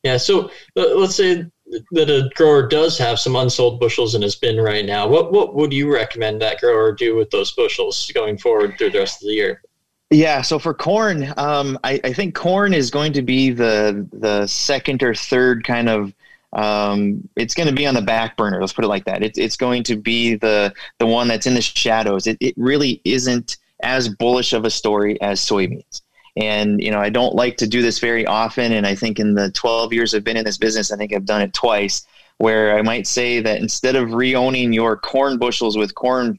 Yeah. 0.03 0.17
So 0.17 0.51
uh, 0.75 0.95
let's 0.95 1.15
say 1.15 1.45
that 1.91 2.09
a 2.09 2.29
grower 2.35 2.67
does 2.67 2.97
have 2.97 3.19
some 3.19 3.35
unsold 3.35 3.79
bushels 3.79 4.15
in 4.15 4.21
his 4.21 4.35
bin 4.35 4.57
right 4.57 4.85
now. 4.85 5.07
What 5.07 5.31
what 5.31 5.55
would 5.55 5.73
you 5.73 5.91
recommend 5.91 6.41
that 6.41 6.59
grower 6.59 6.91
do 6.91 7.15
with 7.15 7.29
those 7.29 7.51
bushels 7.53 8.11
going 8.13 8.37
forward 8.37 8.77
through 8.77 8.91
the 8.91 8.99
rest 8.99 9.23
of 9.23 9.27
the 9.27 9.33
year? 9.33 9.61
Yeah, 10.13 10.43
so 10.43 10.59
for 10.59 10.75
corn, 10.75 11.33
um, 11.37 11.79
I, 11.83 11.99
I, 12.03 12.13
think 12.13 12.35
corn 12.35 12.75
is 12.75 12.91
going 12.91 13.13
to 13.13 13.23
be 13.23 13.49
the 13.49 14.07
the 14.13 14.45
second 14.45 15.01
or 15.01 15.15
third 15.15 15.63
kind 15.63 15.89
of. 15.89 16.13
Um, 16.53 17.27
it's 17.35 17.55
going 17.55 17.67
to 17.67 17.73
be 17.73 17.87
on 17.87 17.95
the 17.95 18.01
back 18.03 18.37
burner. 18.37 18.61
Let's 18.61 18.73
put 18.73 18.85
it 18.85 18.89
like 18.89 19.05
that. 19.05 19.23
It's 19.23 19.39
it's 19.39 19.57
going 19.57 19.81
to 19.85 19.95
be 19.95 20.35
the 20.35 20.71
the 20.99 21.07
one 21.07 21.27
that's 21.27 21.47
in 21.47 21.55
the 21.55 21.63
shadows. 21.63 22.27
It 22.27 22.37
it 22.41 22.53
really 22.57 23.01
isn't 23.03 23.57
as 23.81 24.07
bullish 24.07 24.53
of 24.53 24.65
a 24.65 24.69
story 24.69 25.19
as 25.19 25.41
soybeans. 25.41 26.03
And 26.37 26.79
you 26.79 26.91
know, 26.91 26.99
I 26.99 27.09
don't 27.09 27.33
like 27.33 27.57
to 27.57 27.67
do 27.67 27.81
this 27.81 27.97
very 27.97 28.27
often. 28.27 28.71
And 28.71 28.85
I 28.85 28.93
think 28.93 29.19
in 29.19 29.33
the 29.33 29.49
12 29.51 29.93
years 29.93 30.13
I've 30.13 30.23
been 30.23 30.37
in 30.37 30.45
this 30.45 30.59
business, 30.59 30.91
I 30.91 30.95
think 30.95 31.11
I've 31.11 31.25
done 31.25 31.41
it 31.41 31.55
twice, 31.55 32.05
where 32.37 32.77
I 32.77 32.83
might 32.83 33.07
say 33.07 33.39
that 33.39 33.61
instead 33.61 33.95
of 33.95 34.13
re-owning 34.13 34.73
your 34.73 34.95
corn 34.95 35.39
bushels 35.39 35.75
with 35.75 35.95
corn 35.95 36.37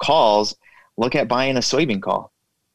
calls, 0.00 0.54
look 0.96 1.16
at 1.16 1.26
buying 1.26 1.56
a 1.56 1.60
soybean 1.60 2.00
call 2.00 2.30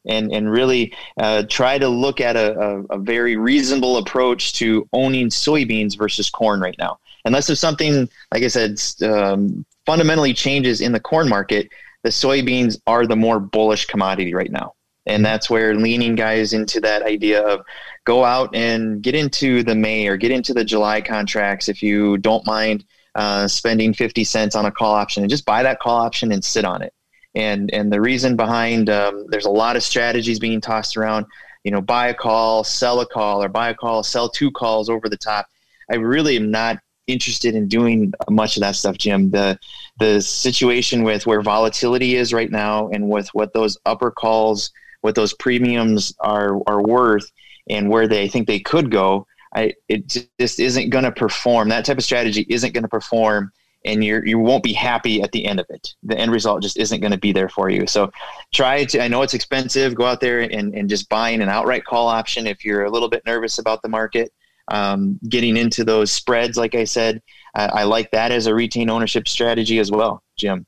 and 0.07 0.31
and 0.31 0.51
really 0.51 0.93
uh, 1.19 1.43
try 1.49 1.77
to 1.77 1.87
look 1.87 2.21
at 2.21 2.35
a, 2.35 2.59
a, 2.59 2.83
a, 2.85 2.97
very 2.97 3.35
reasonable 3.35 3.97
approach 3.97 4.53
to 4.53 4.87
owning 4.93 5.29
soybeans 5.29 5.97
versus 5.97 6.29
corn 6.29 6.59
right 6.59 6.75
now. 6.77 6.99
Unless 7.25 7.49
if 7.49 7.57
something, 7.57 8.07
like 8.33 8.43
I 8.43 8.47
said, 8.47 8.79
um, 9.03 9.65
fundamentally 9.85 10.33
changes 10.33 10.81
in 10.81 10.91
the 10.91 10.99
corn 10.99 11.27
market, 11.27 11.69
the 12.03 12.09
soybeans 12.09 12.79
are 12.85 13.07
the 13.07 13.15
more 13.15 13.39
bullish 13.39 13.85
commodity 13.85 14.33
right 14.33 14.51
now. 14.51 14.73
And 15.05 15.17
mm-hmm. 15.17 15.23
that's 15.23 15.49
where 15.49 15.75
leaning 15.75 16.15
guys 16.15 16.53
into 16.53 16.79
that 16.81 17.03
idea 17.03 17.41
of 17.41 17.65
go 18.05 18.23
out 18.23 18.55
and 18.55 19.01
get 19.01 19.15
into 19.15 19.63
the 19.63 19.75
May 19.75 20.07
or 20.07 20.17
get 20.17 20.31
into 20.31 20.53
the 20.53 20.63
July 20.63 21.01
contracts 21.01 21.67
if 21.67 21.81
you 21.81 22.17
don't 22.17 22.45
mind 22.45 22.85
uh, 23.15 23.47
spending 23.47 23.93
50 23.93 24.23
cents 24.23 24.55
on 24.55 24.65
a 24.65 24.71
call 24.71 24.93
option 24.93 25.23
and 25.23 25.29
just 25.29 25.45
buy 25.45 25.63
that 25.63 25.79
call 25.79 25.97
option 25.97 26.31
and 26.31 26.43
sit 26.43 26.65
on 26.65 26.81
it 26.81 26.93
and 27.35 27.73
and 27.73 27.91
the 27.91 28.01
reason 28.01 28.35
behind 28.35 28.89
um, 28.89 29.25
there's 29.29 29.45
a 29.45 29.51
lot 29.51 29.75
of 29.75 29.83
strategies 29.83 30.39
being 30.39 30.61
tossed 30.61 30.97
around. 30.97 31.25
You 31.63 31.71
know 31.71 31.81
buy 31.81 32.07
a 32.07 32.13
call 32.13 32.63
sell 32.63 32.99
a 32.99 33.05
call 33.05 33.43
or 33.43 33.49
buy 33.49 33.69
a 33.69 33.73
call 33.73 34.03
sell 34.03 34.29
two 34.29 34.51
calls 34.51 34.89
over 34.89 35.09
the 35.09 35.17
top. 35.17 35.47
I 35.89 35.95
really 35.95 36.35
am 36.35 36.51
not 36.51 36.79
interested 37.07 37.53
in 37.53 37.67
doing 37.67 38.11
much 38.29 38.57
of 38.57 38.61
that 38.61 38.75
stuff 38.75 38.97
jim. 38.97 39.29
The 39.31 39.59
the 39.99 40.21
situation 40.21 41.03
with 41.03 41.25
where 41.25 41.41
volatility 41.41 42.15
is 42.15 42.33
right 42.33 42.51
now 42.51 42.89
and 42.89 43.09
with 43.09 43.29
what 43.33 43.53
those 43.53 43.77
upper 43.85 44.11
calls 44.11 44.71
what 45.01 45.15
those 45.15 45.33
premiums 45.33 46.15
are 46.19 46.59
are 46.67 46.81
worth 46.81 47.31
and 47.69 47.89
where 47.89 48.07
they 48.07 48.27
think 48.27 48.47
they 48.47 48.59
could 48.59 48.89
go 48.89 49.25
i 49.55 49.73
it 49.87 50.07
just 50.39 50.59
isn't 50.59 50.89
going 50.89 51.03
to 51.03 51.11
perform. 51.11 51.69
That 51.69 51.85
type 51.85 51.97
of 51.97 52.03
strategy 52.03 52.45
isn't 52.49 52.73
going 52.73 52.83
to 52.83 52.89
perform 52.89 53.51
and 53.85 54.03
you're 54.03 54.25
you 54.25 54.39
won't 54.39 54.63
be 54.63 54.73
happy 54.73 55.21
at 55.21 55.31
the 55.31 55.45
end 55.45 55.59
of 55.59 55.65
it. 55.69 55.95
The 56.03 56.17
end 56.17 56.31
result 56.31 56.61
just 56.61 56.77
isn't 56.77 57.01
going 57.01 57.11
to 57.11 57.17
be 57.17 57.31
there 57.31 57.49
for 57.49 57.69
you. 57.69 57.87
So 57.87 58.11
try 58.53 58.85
to 58.85 59.03
I 59.03 59.07
know 59.07 59.21
it's 59.21 59.33
expensive. 59.33 59.95
Go 59.95 60.05
out 60.05 60.19
there 60.19 60.41
and, 60.41 60.73
and 60.73 60.89
just 60.89 61.09
buying 61.09 61.41
an 61.41 61.49
outright 61.49 61.85
call 61.85 62.07
option 62.07 62.47
if 62.47 62.65
you're 62.65 62.85
a 62.85 62.91
little 62.91 63.09
bit 63.09 63.25
nervous 63.25 63.59
about 63.59 63.81
the 63.81 63.89
market. 63.89 64.31
Um, 64.69 65.19
getting 65.29 65.57
into 65.57 65.83
those 65.83 66.11
spreads, 66.11 66.57
like 66.57 66.73
I 66.73 66.85
said, 66.85 67.21
I, 67.53 67.65
I 67.65 67.83
like 67.83 68.09
that 68.11 68.31
as 68.31 68.47
a 68.47 68.55
retain 68.55 68.89
ownership 68.89 69.27
strategy 69.27 69.77
as 69.77 69.91
well, 69.91 70.23
Jim. 70.37 70.65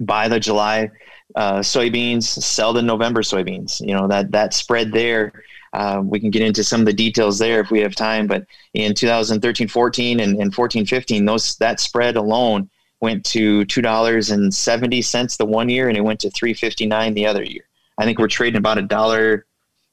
buy 0.00 0.28
the 0.28 0.38
July 0.38 0.90
uh, 1.34 1.58
soybeans, 1.58 2.22
sell 2.24 2.72
the 2.72 2.82
November 2.82 3.22
soybeans. 3.22 3.80
You 3.80 3.94
know 3.94 4.08
that 4.08 4.30
that 4.32 4.54
spread 4.54 4.92
there. 4.92 5.32
Uh, 5.74 6.00
we 6.04 6.20
can 6.20 6.30
get 6.30 6.42
into 6.42 6.62
some 6.62 6.80
of 6.80 6.86
the 6.86 6.92
details 6.92 7.38
there 7.38 7.60
if 7.60 7.70
we 7.70 7.80
have 7.80 7.94
time. 7.94 8.26
But 8.26 8.46
in 8.74 8.94
2013, 8.94 9.68
14, 9.68 10.20
and, 10.20 10.38
and 10.40 10.54
14, 10.54 10.86
15, 10.86 11.24
those 11.24 11.56
that 11.56 11.80
spread 11.80 12.16
alone 12.16 12.70
went 13.00 13.24
to 13.24 13.64
two 13.66 13.82
dollars 13.82 14.30
and 14.30 14.52
seventy 14.54 15.02
cents 15.02 15.36
the 15.36 15.44
one 15.44 15.68
year, 15.68 15.88
and 15.88 15.98
it 15.98 16.00
went 16.00 16.20
to 16.20 16.30
three 16.30 16.54
fifty 16.54 16.86
nine 16.86 17.12
the 17.12 17.26
other 17.26 17.42
year. 17.42 17.68
I 17.98 18.04
think 18.04 18.18
we're 18.18 18.28
trading 18.28 18.58
about 18.58 18.78
a 18.78 18.82
dollar, 18.82 19.46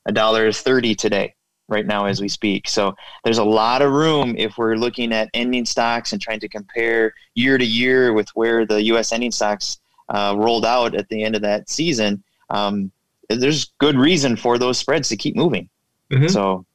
a 0.05 0.13
dollar 0.13 0.51
thirty 0.51 0.95
today 0.95 1.35
right 1.67 1.85
now 1.85 2.05
as 2.05 2.21
we 2.21 2.29
speak. 2.29 2.69
So 2.69 2.95
there's 3.23 3.37
a 3.37 3.43
lot 3.43 3.81
of 3.81 3.91
room 3.91 4.35
if 4.37 4.57
we're 4.57 4.75
looking 4.75 5.11
at 5.13 5.29
ending 5.33 5.65
stocks 5.65 6.13
and 6.13 6.21
trying 6.21 6.39
to 6.41 6.47
compare 6.47 7.13
year 7.33 7.57
to 7.57 7.65
year 7.65 8.13
with 8.13 8.29
where 8.33 8.65
the 8.65 8.81
U.S. 8.83 9.11
ending 9.11 9.31
stocks 9.31 9.79
uh, 10.09 10.35
rolled 10.37 10.65
out 10.65 10.95
at 10.95 11.07
the 11.09 11.23
end 11.23 11.35
of 11.35 11.41
that 11.41 11.69
season. 11.69 12.23
Um, 12.49 12.91
there's 13.35 13.73
good 13.79 13.95
reason 13.95 14.35
for 14.35 14.57
those 14.57 14.77
spreads 14.77 15.09
to 15.09 15.17
keep 15.17 15.35
moving. 15.35 15.69
Mm-hmm. 16.11 16.27
So, 16.27 16.65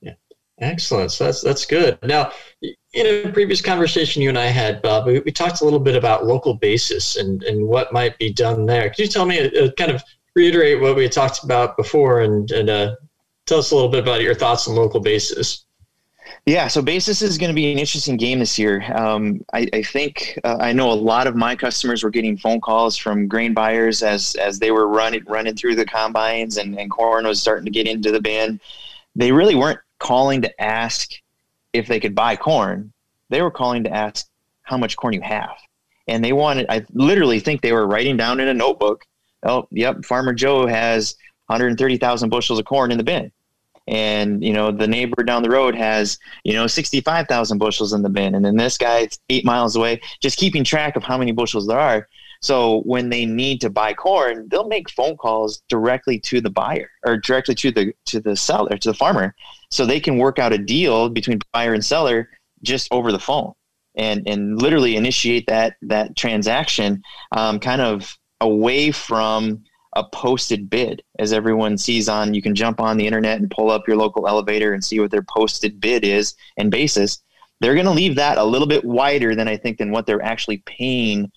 yeah, 0.00 0.14
excellent. 0.60 1.12
So 1.12 1.24
that's 1.24 1.42
that's 1.42 1.66
good. 1.66 1.98
Now, 2.02 2.32
in 2.62 3.26
a 3.26 3.32
previous 3.32 3.60
conversation 3.60 4.22
you 4.22 4.28
and 4.28 4.38
I 4.38 4.46
had, 4.46 4.82
Bob, 4.82 5.06
we, 5.06 5.20
we 5.20 5.32
talked 5.32 5.60
a 5.60 5.64
little 5.64 5.80
bit 5.80 5.96
about 5.96 6.26
local 6.26 6.54
basis 6.54 7.16
and 7.16 7.42
and 7.42 7.66
what 7.66 7.92
might 7.92 8.18
be 8.18 8.32
done 8.32 8.66
there. 8.66 8.88
Could 8.90 9.00
you 9.00 9.08
tell 9.08 9.26
me, 9.26 9.40
uh, 9.40 9.70
kind 9.78 9.90
of 9.90 10.02
reiterate 10.34 10.80
what 10.80 10.96
we 10.96 11.04
had 11.04 11.12
talked 11.12 11.44
about 11.44 11.76
before, 11.76 12.20
and 12.20 12.50
and 12.50 12.70
uh, 12.70 12.96
tell 13.46 13.58
us 13.58 13.70
a 13.70 13.74
little 13.74 13.90
bit 13.90 14.02
about 14.02 14.22
your 14.22 14.34
thoughts 14.34 14.68
on 14.68 14.74
local 14.74 15.00
basis? 15.00 15.64
Yeah, 16.46 16.68
so 16.68 16.82
basis 16.82 17.22
is 17.22 17.38
going 17.38 17.50
to 17.50 17.54
be 17.54 17.72
an 17.72 17.78
interesting 17.78 18.16
game 18.16 18.38
this 18.40 18.58
year. 18.58 18.82
Um, 18.94 19.44
I, 19.52 19.68
I, 19.72 19.82
think 19.82 20.38
uh, 20.44 20.56
I 20.60 20.72
know 20.72 20.90
a 20.90 20.94
lot 20.94 21.26
of 21.26 21.36
my 21.36 21.54
customers 21.54 22.02
were 22.02 22.10
getting 22.10 22.36
phone 22.36 22.60
calls 22.60 22.96
from 22.96 23.28
grain 23.28 23.54
buyers 23.54 24.02
as 24.02 24.34
as 24.36 24.58
they 24.58 24.70
were 24.70 24.88
running 24.88 25.24
running 25.26 25.54
through 25.54 25.76
the 25.76 25.84
combines 25.84 26.56
and, 26.56 26.78
and 26.78 26.90
corn 26.90 27.26
was 27.26 27.40
starting 27.40 27.64
to 27.64 27.70
get 27.70 27.86
into 27.86 28.10
the 28.10 28.20
bin. 28.20 28.60
They 29.14 29.30
really 29.30 29.54
weren't 29.54 29.80
calling 29.98 30.42
to 30.42 30.62
ask 30.62 31.12
if 31.72 31.86
they 31.86 32.00
could 32.00 32.14
buy 32.14 32.36
corn. 32.36 32.92
They 33.28 33.40
were 33.40 33.50
calling 33.50 33.84
to 33.84 33.90
ask 33.90 34.28
how 34.62 34.76
much 34.76 34.96
corn 34.96 35.14
you 35.14 35.22
have, 35.22 35.56
and 36.08 36.24
they 36.24 36.32
wanted. 36.32 36.66
I 36.68 36.84
literally 36.92 37.40
think 37.40 37.60
they 37.60 37.72
were 37.72 37.86
writing 37.86 38.16
down 38.16 38.40
in 38.40 38.48
a 38.48 38.54
notebook. 38.54 39.04
Oh, 39.44 39.66
yep, 39.70 40.04
Farmer 40.04 40.32
Joe 40.32 40.66
has 40.66 41.16
130,000 41.46 42.30
bushels 42.30 42.58
of 42.58 42.64
corn 42.64 42.92
in 42.92 42.98
the 42.98 43.04
bin 43.04 43.32
and 43.86 44.44
you 44.44 44.52
know 44.52 44.70
the 44.70 44.86
neighbor 44.86 45.22
down 45.22 45.42
the 45.42 45.50
road 45.50 45.74
has 45.74 46.18
you 46.44 46.52
know 46.52 46.66
65,000 46.66 47.58
bushels 47.58 47.92
in 47.92 48.02
the 48.02 48.08
bin. 48.08 48.34
And 48.34 48.44
then 48.44 48.56
this 48.56 48.78
guy 48.78 49.08
8 49.28 49.44
miles 49.44 49.76
away 49.76 50.00
just 50.20 50.38
keeping 50.38 50.64
track 50.64 50.96
of 50.96 51.04
how 51.04 51.18
many 51.18 51.32
bushels 51.32 51.66
there 51.66 51.78
are. 51.78 52.08
So 52.40 52.80
when 52.80 53.08
they 53.08 53.24
need 53.24 53.60
to 53.60 53.70
buy 53.70 53.94
corn 53.94 54.48
they'll 54.50 54.68
make 54.68 54.90
phone 54.90 55.16
calls 55.16 55.62
directly 55.68 56.18
to 56.20 56.40
the 56.40 56.50
buyer 56.50 56.90
or 57.06 57.16
directly 57.16 57.54
to 57.56 57.70
the 57.70 57.94
to 58.06 58.20
the 58.20 58.36
seller 58.36 58.76
to 58.78 58.90
the 58.90 58.96
farmer 58.96 59.34
so 59.70 59.86
they 59.86 60.00
can 60.00 60.18
work 60.18 60.38
out 60.38 60.52
a 60.52 60.58
deal 60.58 61.08
between 61.08 61.38
buyer 61.52 61.74
and 61.74 61.84
seller 61.84 62.28
just 62.62 62.88
over 62.92 63.12
the 63.12 63.18
phone 63.18 63.52
and 63.94 64.22
and 64.26 64.60
literally 64.60 64.96
initiate 64.96 65.46
that 65.46 65.76
that 65.82 66.16
transaction 66.16 67.02
um, 67.32 67.58
kind 67.58 67.80
of 67.80 68.16
away 68.40 68.90
from 68.90 69.62
a 69.94 70.04
posted 70.04 70.70
bid. 70.70 71.02
As 71.18 71.32
everyone 71.32 71.76
sees 71.76 72.08
on 72.08 72.34
you 72.34 72.42
can 72.42 72.54
jump 72.54 72.80
on 72.80 72.96
the 72.96 73.06
internet 73.06 73.40
and 73.40 73.50
pull 73.50 73.70
up 73.70 73.86
your 73.86 73.96
local 73.96 74.26
elevator 74.26 74.72
and 74.72 74.84
see 74.84 75.00
what 75.00 75.10
their 75.10 75.22
posted 75.22 75.80
bid 75.80 76.04
is 76.04 76.34
and 76.56 76.70
basis. 76.70 77.22
They're 77.60 77.74
going 77.74 77.86
to 77.86 77.92
leave 77.92 78.16
that 78.16 78.38
a 78.38 78.44
little 78.44 78.66
bit 78.66 78.84
wider 78.84 79.36
than 79.36 79.46
i 79.46 79.56
think 79.56 79.78
than 79.78 79.92
what 79.92 80.04
they're 80.04 80.22
actually 80.22 80.58
paying 80.66 81.30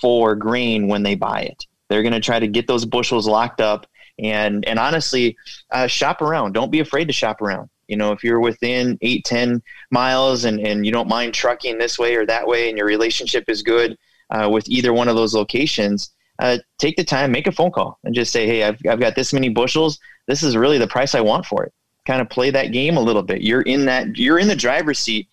for 0.00 0.36
grain 0.36 0.86
when 0.86 1.02
they 1.02 1.14
buy 1.14 1.42
it. 1.42 1.66
They're 1.88 2.02
going 2.02 2.12
to 2.12 2.20
try 2.20 2.38
to 2.38 2.46
get 2.46 2.66
those 2.66 2.84
bushels 2.84 3.26
locked 3.26 3.60
up 3.60 3.86
and 4.18 4.64
and 4.66 4.78
honestly 4.78 5.36
uh, 5.70 5.86
shop 5.86 6.22
around. 6.22 6.52
Don't 6.52 6.70
be 6.70 6.80
afraid 6.80 7.06
to 7.06 7.12
shop 7.12 7.42
around. 7.42 7.68
You 7.88 7.96
know 7.96 8.12
if 8.12 8.22
you're 8.22 8.40
within 8.40 8.98
8 9.00 9.24
10 9.24 9.62
miles 9.90 10.44
and 10.44 10.60
and 10.60 10.86
you 10.86 10.92
don't 10.92 11.08
mind 11.08 11.34
trucking 11.34 11.78
this 11.78 11.98
way 11.98 12.14
or 12.14 12.26
that 12.26 12.46
way 12.46 12.68
and 12.68 12.78
your 12.78 12.86
relationship 12.86 13.44
is 13.48 13.62
good 13.62 13.98
uh, 14.30 14.48
with 14.50 14.68
either 14.68 14.92
one 14.92 15.08
of 15.08 15.16
those 15.16 15.34
locations 15.34 16.12
uh, 16.42 16.58
take 16.78 16.96
the 16.96 17.04
time, 17.04 17.30
make 17.30 17.46
a 17.46 17.52
phone 17.52 17.70
call, 17.70 18.00
and 18.02 18.14
just 18.14 18.32
say, 18.32 18.46
"Hey, 18.48 18.64
I've 18.64 18.78
I've 18.88 18.98
got 18.98 19.14
this 19.14 19.32
many 19.32 19.48
bushels. 19.48 20.00
This 20.26 20.42
is 20.42 20.56
really 20.56 20.76
the 20.76 20.88
price 20.88 21.14
I 21.14 21.20
want 21.20 21.46
for 21.46 21.64
it." 21.64 21.72
Kind 22.04 22.20
of 22.20 22.28
play 22.28 22.50
that 22.50 22.72
game 22.72 22.96
a 22.96 23.00
little 23.00 23.22
bit. 23.22 23.42
You're 23.42 23.62
in 23.62 23.84
that. 23.84 24.16
You're 24.16 24.40
in 24.40 24.48
the 24.48 24.56
driver's 24.56 24.98
seat, 24.98 25.28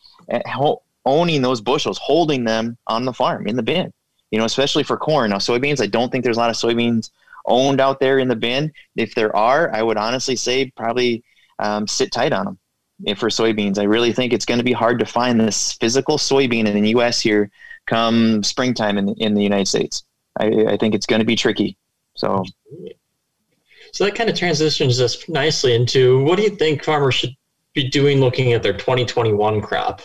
owning 1.06 1.42
those 1.42 1.62
bushels, 1.62 1.98
holding 1.98 2.44
them 2.44 2.78
on 2.86 3.06
the 3.06 3.13
farm 3.13 3.48
in 3.48 3.56
the 3.56 3.63
bin. 3.63 3.92
You 4.30 4.38
know, 4.38 4.46
especially 4.46 4.84
for 4.84 4.98
corn. 4.98 5.32
Now, 5.32 5.38
soybeans, 5.38 5.82
I 5.82 5.88
don't 5.88 6.12
think 6.12 6.24
there's 6.24 6.38
a 6.38 6.39
lot 6.39 6.51
of 6.51 6.56
soybeans 6.56 7.10
owned 7.48 7.82
out 7.82 8.00
there 8.00 8.20
in 8.20 8.28
the 8.28 8.36
bin. 8.36 8.72
If 8.96 9.16
there 9.16 9.36
are, 9.36 9.74
I 9.74 9.82
would 9.82 9.98
honestly 9.98 10.36
say 10.36 10.72
probably 10.78 11.24
um, 11.58 11.88
sit 11.88 12.12
tight 12.12 12.34
on 12.34 12.46
them. 12.46 12.60
If 13.06 13.18
for 13.18 13.30
soybeans, 13.30 13.80
I 13.80 13.84
really 13.84 14.13
think 14.13 14.32
it's 14.32 14.46
going 14.46 14.60
to 14.60 14.63
be 14.63 14.74
hard 14.74 15.00
to 15.00 15.08
find 15.08 15.39
this 15.39 15.74
physical 15.74 16.20
soybean 16.20 16.68
in 16.68 16.84
the 16.84 16.89
U.S. 16.89 17.20
here 17.20 17.50
come 17.88 18.44
springtime 18.44 19.00
in 19.00 19.16
in 19.16 19.34
the 19.34 19.42
United 19.42 19.68
States. 19.68 20.04
I, 20.39 20.74
I 20.74 20.77
think 20.77 20.96
it's 20.96 21.05
going 21.05 21.19
to 21.19 21.25
be 21.25 21.36
tricky. 21.36 21.77
So, 22.15 22.43
so 23.91 24.05
that 24.05 24.15
kind 24.15 24.29
of 24.29 24.38
transitions 24.38 25.00
us 25.00 25.27
nicely 25.29 25.75
into 25.75 26.24
what 26.24 26.38
do 26.38 26.43
you 26.43 26.50
think 26.50 26.84
farmers 26.84 27.15
should 27.15 27.36
be 27.74 27.89
doing 27.89 28.19
looking 28.19 28.53
at 28.53 28.63
their 28.63 28.74
2021 28.74 29.62
crop? 29.62 30.01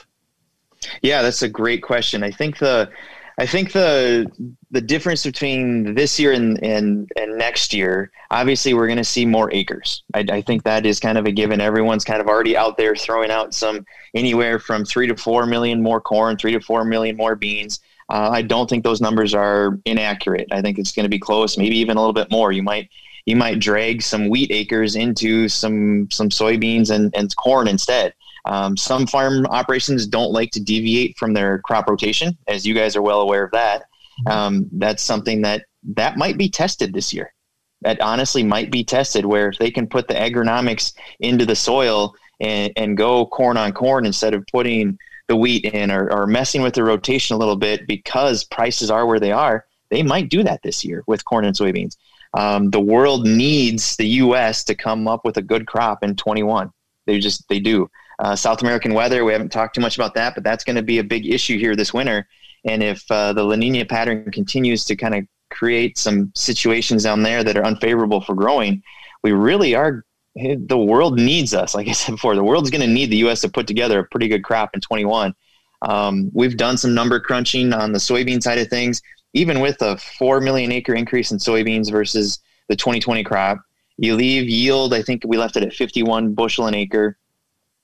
Yeah, 1.02 1.22
that's 1.22 1.42
a 1.42 1.48
great 1.48 1.82
question. 1.82 2.22
I 2.22 2.30
think 2.30 2.58
the 2.58 2.90
I 3.36 3.46
think 3.46 3.72
the 3.72 4.30
the 4.70 4.80
difference 4.80 5.24
between 5.24 5.94
this 5.94 6.20
year 6.20 6.32
and 6.32 6.62
and, 6.62 7.10
and 7.16 7.36
next 7.36 7.72
year, 7.72 8.12
obviously, 8.30 8.74
we're 8.74 8.86
going 8.86 8.98
to 8.98 9.04
see 9.04 9.26
more 9.26 9.52
acres. 9.52 10.04
I, 10.14 10.24
I, 10.30 10.40
think 10.40 10.62
that 10.64 10.86
is 10.86 11.00
kind 11.00 11.18
of 11.18 11.26
a 11.26 11.32
given. 11.32 11.60
Everyone's 11.60 12.04
kind 12.04 12.20
of 12.20 12.28
already 12.28 12.56
out 12.56 12.76
there 12.76 12.94
throwing 12.94 13.30
out 13.30 13.52
some 13.52 13.84
anywhere 14.14 14.58
from 14.60 14.84
three 14.84 15.08
to 15.08 15.16
four 15.16 15.46
million 15.46 15.82
more 15.82 16.00
corn, 16.00 16.36
three 16.36 16.52
to 16.52 16.60
four 16.60 16.84
million 16.84 17.16
more 17.16 17.34
beans. 17.34 17.80
Uh, 18.08 18.30
I 18.32 18.42
don't 18.42 18.68
think 18.68 18.84
those 18.84 19.00
numbers 19.00 19.34
are 19.34 19.78
inaccurate. 19.84 20.48
I 20.50 20.60
think 20.60 20.78
it's 20.78 20.92
going 20.92 21.04
to 21.04 21.10
be 21.10 21.18
close, 21.18 21.56
maybe 21.56 21.78
even 21.78 21.96
a 21.96 22.00
little 22.00 22.12
bit 22.12 22.30
more. 22.30 22.52
You 22.52 22.62
might 22.62 22.90
you 23.26 23.36
might 23.36 23.58
drag 23.58 24.02
some 24.02 24.28
wheat 24.28 24.50
acres 24.50 24.96
into 24.96 25.48
some 25.48 26.08
some 26.10 26.28
soybeans 26.28 26.90
and, 26.90 27.14
and 27.16 27.34
corn 27.36 27.68
instead. 27.68 28.14
Um, 28.46 28.76
some 28.76 29.06
farm 29.06 29.46
operations 29.46 30.06
don't 30.06 30.32
like 30.32 30.50
to 30.50 30.60
deviate 30.60 31.16
from 31.16 31.32
their 31.32 31.60
crop 31.60 31.88
rotation, 31.88 32.36
as 32.46 32.66
you 32.66 32.74
guys 32.74 32.94
are 32.94 33.02
well 33.02 33.22
aware 33.22 33.44
of 33.44 33.52
that. 33.52 33.84
Um, 34.26 34.68
that's 34.72 35.02
something 35.02 35.42
that 35.42 35.64
that 35.94 36.16
might 36.16 36.36
be 36.36 36.48
tested 36.48 36.92
this 36.92 37.12
year. 37.12 37.32
That 37.80 38.00
honestly 38.00 38.42
might 38.42 38.70
be 38.70 38.84
tested, 38.84 39.24
where 39.24 39.48
if 39.48 39.58
they 39.58 39.70
can 39.70 39.86
put 39.86 40.08
the 40.08 40.14
agronomics 40.14 40.94
into 41.20 41.46
the 41.46 41.56
soil 41.56 42.14
and, 42.40 42.72
and 42.76 42.96
go 42.96 43.26
corn 43.26 43.56
on 43.56 43.72
corn 43.72 44.06
instead 44.06 44.34
of 44.34 44.46
putting 44.52 44.98
the 45.28 45.36
wheat 45.36 45.64
in 45.64 45.90
or, 45.90 46.10
or 46.10 46.26
messing 46.26 46.62
with 46.62 46.74
the 46.74 46.84
rotation 46.84 47.34
a 47.34 47.38
little 47.38 47.56
bit 47.56 47.86
because 47.86 48.44
prices 48.44 48.90
are 48.90 49.06
where 49.06 49.20
they 49.20 49.32
are, 49.32 49.66
they 49.90 50.02
might 50.02 50.28
do 50.28 50.42
that 50.42 50.62
this 50.62 50.84
year 50.84 51.02
with 51.06 51.24
corn 51.24 51.44
and 51.44 51.56
soybeans. 51.56 51.96
Um, 52.34 52.70
the 52.70 52.80
world 52.80 53.26
needs 53.26 53.96
the 53.96 54.06
U.S. 54.06 54.64
to 54.64 54.74
come 54.74 55.06
up 55.06 55.24
with 55.24 55.36
a 55.36 55.42
good 55.42 55.66
crop 55.66 56.02
in 56.02 56.16
21. 56.16 56.72
They 57.06 57.18
just 57.18 57.48
they 57.48 57.60
do. 57.60 57.90
Uh, 58.18 58.36
South 58.36 58.62
American 58.62 58.94
weather, 58.94 59.24
we 59.24 59.32
haven't 59.32 59.50
talked 59.50 59.74
too 59.74 59.80
much 59.80 59.96
about 59.96 60.14
that, 60.14 60.34
but 60.34 60.44
that's 60.44 60.64
going 60.64 60.76
to 60.76 60.82
be 60.82 60.98
a 60.98 61.04
big 61.04 61.26
issue 61.26 61.58
here 61.58 61.74
this 61.74 61.94
winter. 61.94 62.26
And 62.64 62.82
if 62.82 63.08
uh, 63.10 63.32
the 63.32 63.42
La 63.42 63.56
Nina 63.56 63.84
pattern 63.84 64.30
continues 64.30 64.84
to 64.86 64.96
kind 64.96 65.14
of 65.14 65.24
create 65.50 65.98
some 65.98 66.32
situations 66.34 67.04
down 67.04 67.22
there 67.22 67.44
that 67.44 67.56
are 67.56 67.64
unfavorable 67.64 68.20
for 68.20 68.34
growing, 68.34 68.82
we 69.22 69.32
really 69.32 69.74
are 69.74 70.04
the 70.34 70.78
world 70.78 71.18
needs 71.18 71.54
us. 71.54 71.74
Like 71.74 71.88
I 71.88 71.92
said 71.92 72.12
before, 72.12 72.34
the 72.34 72.44
world's 72.44 72.70
going 72.70 72.80
to 72.80 72.86
need 72.86 73.10
the 73.10 73.18
U.S. 73.18 73.40
to 73.42 73.48
put 73.48 73.66
together 73.66 74.00
a 74.00 74.04
pretty 74.04 74.28
good 74.28 74.42
crop 74.42 74.70
in 74.74 74.80
21. 74.80 75.34
Um, 75.82 76.30
we've 76.32 76.56
done 76.56 76.76
some 76.76 76.94
number 76.94 77.20
crunching 77.20 77.72
on 77.72 77.92
the 77.92 77.98
soybean 77.98 78.42
side 78.42 78.58
of 78.58 78.68
things. 78.68 79.02
Even 79.34 79.60
with 79.60 79.82
a 79.82 79.96
4 79.96 80.40
million 80.40 80.70
acre 80.72 80.94
increase 80.94 81.32
in 81.32 81.38
soybeans 81.38 81.90
versus 81.90 82.38
the 82.68 82.76
2020 82.76 83.24
crop, 83.24 83.58
you 83.96 84.14
leave 84.14 84.48
yield, 84.48 84.94
I 84.94 85.02
think 85.02 85.22
we 85.26 85.36
left 85.36 85.56
it 85.56 85.62
at 85.62 85.72
51 85.72 86.34
bushel 86.34 86.66
an 86.66 86.74
acre. 86.74 87.18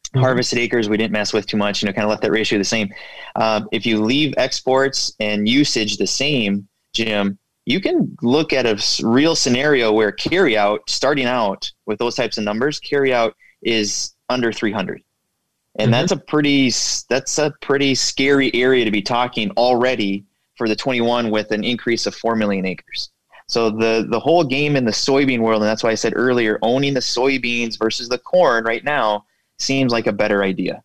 Mm-hmm. 0.08 0.20
Harvested 0.20 0.58
acres, 0.58 0.88
we 0.88 0.96
didn't 0.96 1.12
mess 1.12 1.32
with 1.32 1.46
too 1.46 1.56
much, 1.56 1.82
you 1.82 1.86
know, 1.86 1.92
kind 1.92 2.04
of 2.04 2.10
left 2.10 2.22
that 2.22 2.32
ratio 2.32 2.58
the 2.58 2.64
same. 2.64 2.92
Uh, 3.36 3.62
if 3.70 3.86
you 3.86 4.02
leave 4.02 4.34
exports 4.36 5.14
and 5.20 5.48
usage 5.48 5.98
the 5.98 6.06
same, 6.06 6.66
Jim, 6.92 7.38
you 7.70 7.80
can 7.80 8.16
look 8.20 8.52
at 8.52 8.66
a 8.66 9.06
real 9.06 9.36
scenario 9.36 9.92
where 9.92 10.10
carryout, 10.10 10.80
starting 10.88 11.26
out 11.26 11.70
with 11.86 11.98
those 11.98 12.16
types 12.16 12.36
of 12.36 12.44
numbers, 12.44 12.80
carryout 12.80 13.32
is 13.62 14.14
under 14.28 14.52
300. 14.52 15.02
And 15.76 15.84
mm-hmm. 15.84 15.92
that's 15.92 16.12
a 16.12 16.16
pretty 16.16 16.72
that's 17.08 17.38
a 17.38 17.52
pretty 17.62 17.94
scary 17.94 18.52
area 18.54 18.84
to 18.84 18.90
be 18.90 19.02
talking 19.02 19.50
already 19.52 20.24
for 20.56 20.68
the 20.68 20.74
21 20.74 21.30
with 21.30 21.52
an 21.52 21.62
increase 21.62 22.06
of 22.06 22.14
4 22.14 22.34
million 22.34 22.66
acres. 22.66 23.10
So 23.46 23.70
the 23.70 24.06
the 24.08 24.18
whole 24.18 24.44
game 24.44 24.76
in 24.76 24.84
the 24.84 24.90
soybean 24.90 25.40
world, 25.40 25.62
and 25.62 25.68
that's 25.68 25.84
why 25.84 25.90
I 25.90 25.96
said 25.96 26.12
earlier, 26.16 26.58
owning 26.62 26.94
the 26.94 27.00
soybeans 27.00 27.78
versus 27.78 28.08
the 28.08 28.18
corn 28.18 28.64
right 28.64 28.84
now 28.84 29.26
seems 29.58 29.92
like 29.92 30.06
a 30.08 30.12
better 30.12 30.42
idea. 30.42 30.82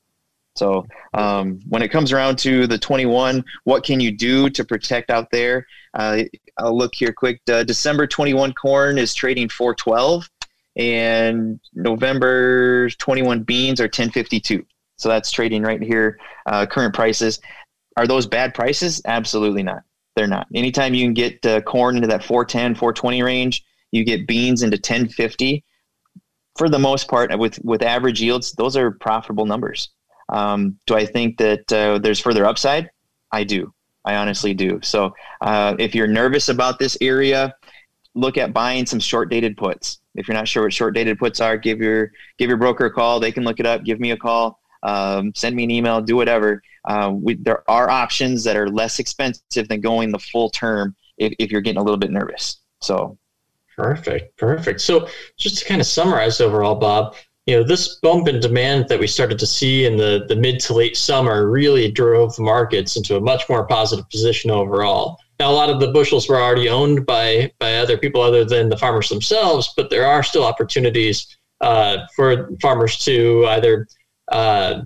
So 0.56 0.86
um, 1.14 1.60
when 1.68 1.82
it 1.82 1.90
comes 1.90 2.14
around 2.14 2.38
to 2.40 2.66
the 2.66 2.78
21, 2.78 3.44
what 3.66 3.84
can 3.84 4.00
you 4.00 4.12
do 4.12 4.50
to 4.50 4.64
protect 4.64 5.10
out 5.10 5.30
there? 5.30 5.68
Uh, 5.94 6.24
I'll 6.58 6.78
look 6.78 6.96
here 6.96 7.14
quick. 7.14 7.42
Uh, 7.50 7.64
December 7.64 8.08
21 8.08 8.54
corn 8.54 8.98
is 8.98 9.14
trading 9.14 9.50
412, 9.50 10.30
and 10.78 11.60
November 11.74 12.90
21 12.90 13.44
beans 13.44 13.80
are 13.80 13.86
1052. 13.86 14.66
So 14.98 15.10
that's 15.10 15.32
trading 15.32 15.64
right 15.64 15.82
here. 15.82 16.20
Uh, 16.46 16.66
current 16.66 16.94
prices. 16.94 17.40
Are 17.98 18.08
those 18.08 18.28
bad 18.28 18.54
prices? 18.54 19.02
Absolutely 19.06 19.64
not. 19.64 19.84
They're 20.16 20.28
not. 20.28 20.48
Anytime 20.54 20.94
you 20.94 21.06
can 21.06 21.14
get 21.14 21.46
uh, 21.46 21.62
corn 21.62 21.98
into 21.98 22.08
that 22.08 22.24
410, 22.24 22.76
420 22.76 23.22
range, 23.22 23.66
you 23.92 24.04
get 24.04 24.28
beans 24.28 24.64
into 24.64 24.76
1050. 24.76 25.64
For 26.58 26.70
the 26.70 26.80
most 26.80 27.10
part, 27.10 27.38
with 27.38 27.60
with 27.66 27.82
average 27.82 28.22
yields, 28.22 28.54
those 28.54 28.78
are 28.78 28.92
profitable 28.92 29.46
numbers. 29.46 29.90
Um, 30.30 30.80
do 30.88 30.96
I 30.96 31.06
think 31.06 31.38
that 31.38 31.72
uh, 31.72 32.00
there's 32.00 32.20
further 32.20 32.46
upside? 32.46 32.90
I 33.32 33.44
do. 33.44 33.74
I 34.06 34.16
honestly 34.16 34.54
do. 34.54 34.80
So 34.84 35.14
uh, 35.42 35.76
if 35.80 35.96
you're 35.96 36.08
nervous 36.08 36.50
about 36.50 36.80
this 36.80 36.98
area, 37.02 37.54
look 38.14 38.38
at 38.38 38.54
buying 38.54 38.86
some 38.86 39.00
short 39.00 39.30
dated 39.30 39.58
puts. 39.58 40.00
If 40.16 40.28
you're 40.28 40.38
not 40.38 40.48
sure 40.48 40.64
what 40.64 40.74
short 40.74 40.96
dated 40.96 41.20
puts 41.20 41.42
are, 41.42 41.58
give 41.58 41.80
your 41.80 42.12
give 42.38 42.48
your 42.48 42.58
broker 42.58 42.86
a 42.86 42.92
call. 42.92 43.20
They 43.20 43.32
can 43.32 43.44
look 43.44 43.60
it 43.60 43.66
up. 43.66 43.84
Give 43.84 44.00
me 44.00 44.12
a 44.12 44.18
call. 44.18 44.60
Um, 44.84 45.34
send 45.36 45.56
me 45.56 45.64
an 45.64 45.72
email. 45.72 46.02
Do 46.02 46.16
whatever. 46.16 46.62
Uh, 46.88 47.12
we, 47.14 47.36
there 47.36 47.70
are 47.70 47.90
options 47.90 48.44
that 48.44 48.56
are 48.56 48.70
less 48.70 49.00
expensive 49.00 49.68
than 49.68 49.82
going 49.82 50.12
the 50.12 50.20
full 50.20 50.50
term 50.50 50.96
if, 51.18 51.34
if 51.40 51.52
you're 51.52 51.62
getting 51.62 51.82
a 51.82 51.84
little 51.84 51.98
bit 51.98 52.12
nervous. 52.12 52.58
So 52.82 53.18
perfect, 53.76 54.38
perfect. 54.38 54.82
So 54.82 55.10
just 55.38 55.58
to 55.60 55.66
kind 55.66 55.82
of 55.82 55.88
summarize 55.88 56.40
overall, 56.40 56.76
Bob, 56.76 57.16
you 57.46 57.56
know, 57.56 57.64
this 57.64 57.96
bump 57.96 58.28
in 58.28 58.40
demand 58.40 58.88
that 58.90 59.00
we 59.00 59.06
started 59.08 59.38
to 59.38 59.46
see 59.46 59.86
in 59.86 59.98
the, 59.98 60.26
the 60.28 60.36
mid 60.36 60.60
to 60.62 60.74
late 60.74 60.98
summer 60.98 61.50
really 61.50 61.92
drove 61.92 62.36
the 62.36 62.42
markets 62.42 62.96
into 62.96 63.16
a 63.16 63.22
much 63.22 63.48
more 63.50 63.68
positive 63.68 64.10
position 64.10 64.50
overall. 64.50 65.20
Now, 65.40 65.52
a 65.52 65.54
lot 65.54 65.70
of 65.70 65.80
the 65.80 65.92
bushels 65.92 66.28
were 66.28 66.42
already 66.42 66.70
owned 66.70 67.06
by 67.06 67.52
by 67.60 67.76
other 67.76 67.98
people 67.98 68.22
other 68.22 68.46
than 68.46 68.70
the 68.70 68.78
farmers 68.78 69.10
themselves, 69.10 69.74
but 69.76 69.90
there 69.90 70.08
are 70.08 70.24
still 70.24 70.44
opportunities 70.44 71.38
uh, 71.62 71.98
for 72.16 72.50
farmers 72.62 72.98
to 73.00 73.46
either 73.50 73.88
uh, 74.32 74.82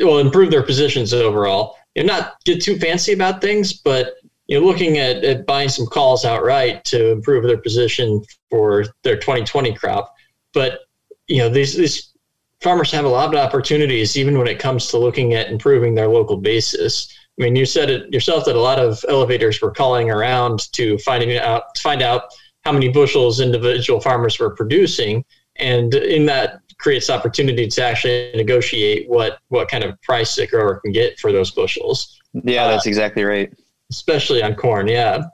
well 0.00 0.18
improve 0.18 0.50
their 0.50 0.62
positions 0.62 1.12
overall. 1.12 1.76
You 1.94 2.04
know, 2.04 2.14
not 2.14 2.34
get 2.44 2.62
too 2.62 2.78
fancy 2.78 3.14
about 3.14 3.40
things, 3.40 3.72
but 3.72 4.14
you 4.46 4.60
know, 4.60 4.66
looking 4.66 4.98
at, 4.98 5.24
at 5.24 5.46
buying 5.46 5.70
some 5.70 5.86
calls 5.86 6.24
outright 6.24 6.84
to 6.84 7.10
improve 7.10 7.44
their 7.44 7.58
position 7.58 8.22
for 8.50 8.84
their 9.02 9.16
2020 9.16 9.74
crop. 9.74 10.14
But 10.52 10.80
you 11.28 11.38
know, 11.38 11.48
these 11.48 11.76
these 11.76 12.12
farmers 12.60 12.90
have 12.92 13.04
a 13.04 13.08
lot 13.08 13.34
of 13.34 13.40
opportunities, 13.40 14.16
even 14.16 14.38
when 14.38 14.46
it 14.46 14.58
comes 14.58 14.88
to 14.88 14.98
looking 14.98 15.34
at 15.34 15.50
improving 15.50 15.94
their 15.94 16.08
local 16.08 16.36
basis. 16.36 17.12
I 17.38 17.42
mean, 17.42 17.56
you 17.56 17.66
said 17.66 17.90
it 17.90 18.12
yourself 18.12 18.46
that 18.46 18.56
a 18.56 18.60
lot 18.60 18.78
of 18.78 19.04
elevators 19.08 19.60
were 19.60 19.70
calling 19.70 20.10
around 20.10 20.72
to 20.72 20.96
finding 20.98 21.36
out 21.36 21.74
to 21.74 21.82
find 21.82 22.02
out 22.02 22.22
how 22.64 22.72
many 22.72 22.88
bushels 22.88 23.40
individual 23.40 24.00
farmers 24.00 24.38
were 24.38 24.54
producing, 24.54 25.24
and 25.56 25.94
in 25.94 26.26
that 26.26 26.60
creates 26.78 27.08
opportunity 27.08 27.66
to 27.66 27.82
actually 27.82 28.30
negotiate 28.34 29.08
what 29.08 29.38
what 29.48 29.68
kind 29.68 29.84
of 29.84 30.00
price 30.02 30.36
a 30.38 30.46
grower 30.46 30.80
can 30.80 30.92
get 30.92 31.18
for 31.18 31.32
those 31.32 31.50
bushels. 31.50 32.18
Yeah, 32.32 32.68
that's 32.68 32.86
uh, 32.86 32.90
exactly 32.90 33.24
right. 33.24 33.52
Especially 33.90 34.42
on 34.42 34.54
corn, 34.54 34.88
yeah. 34.88 35.24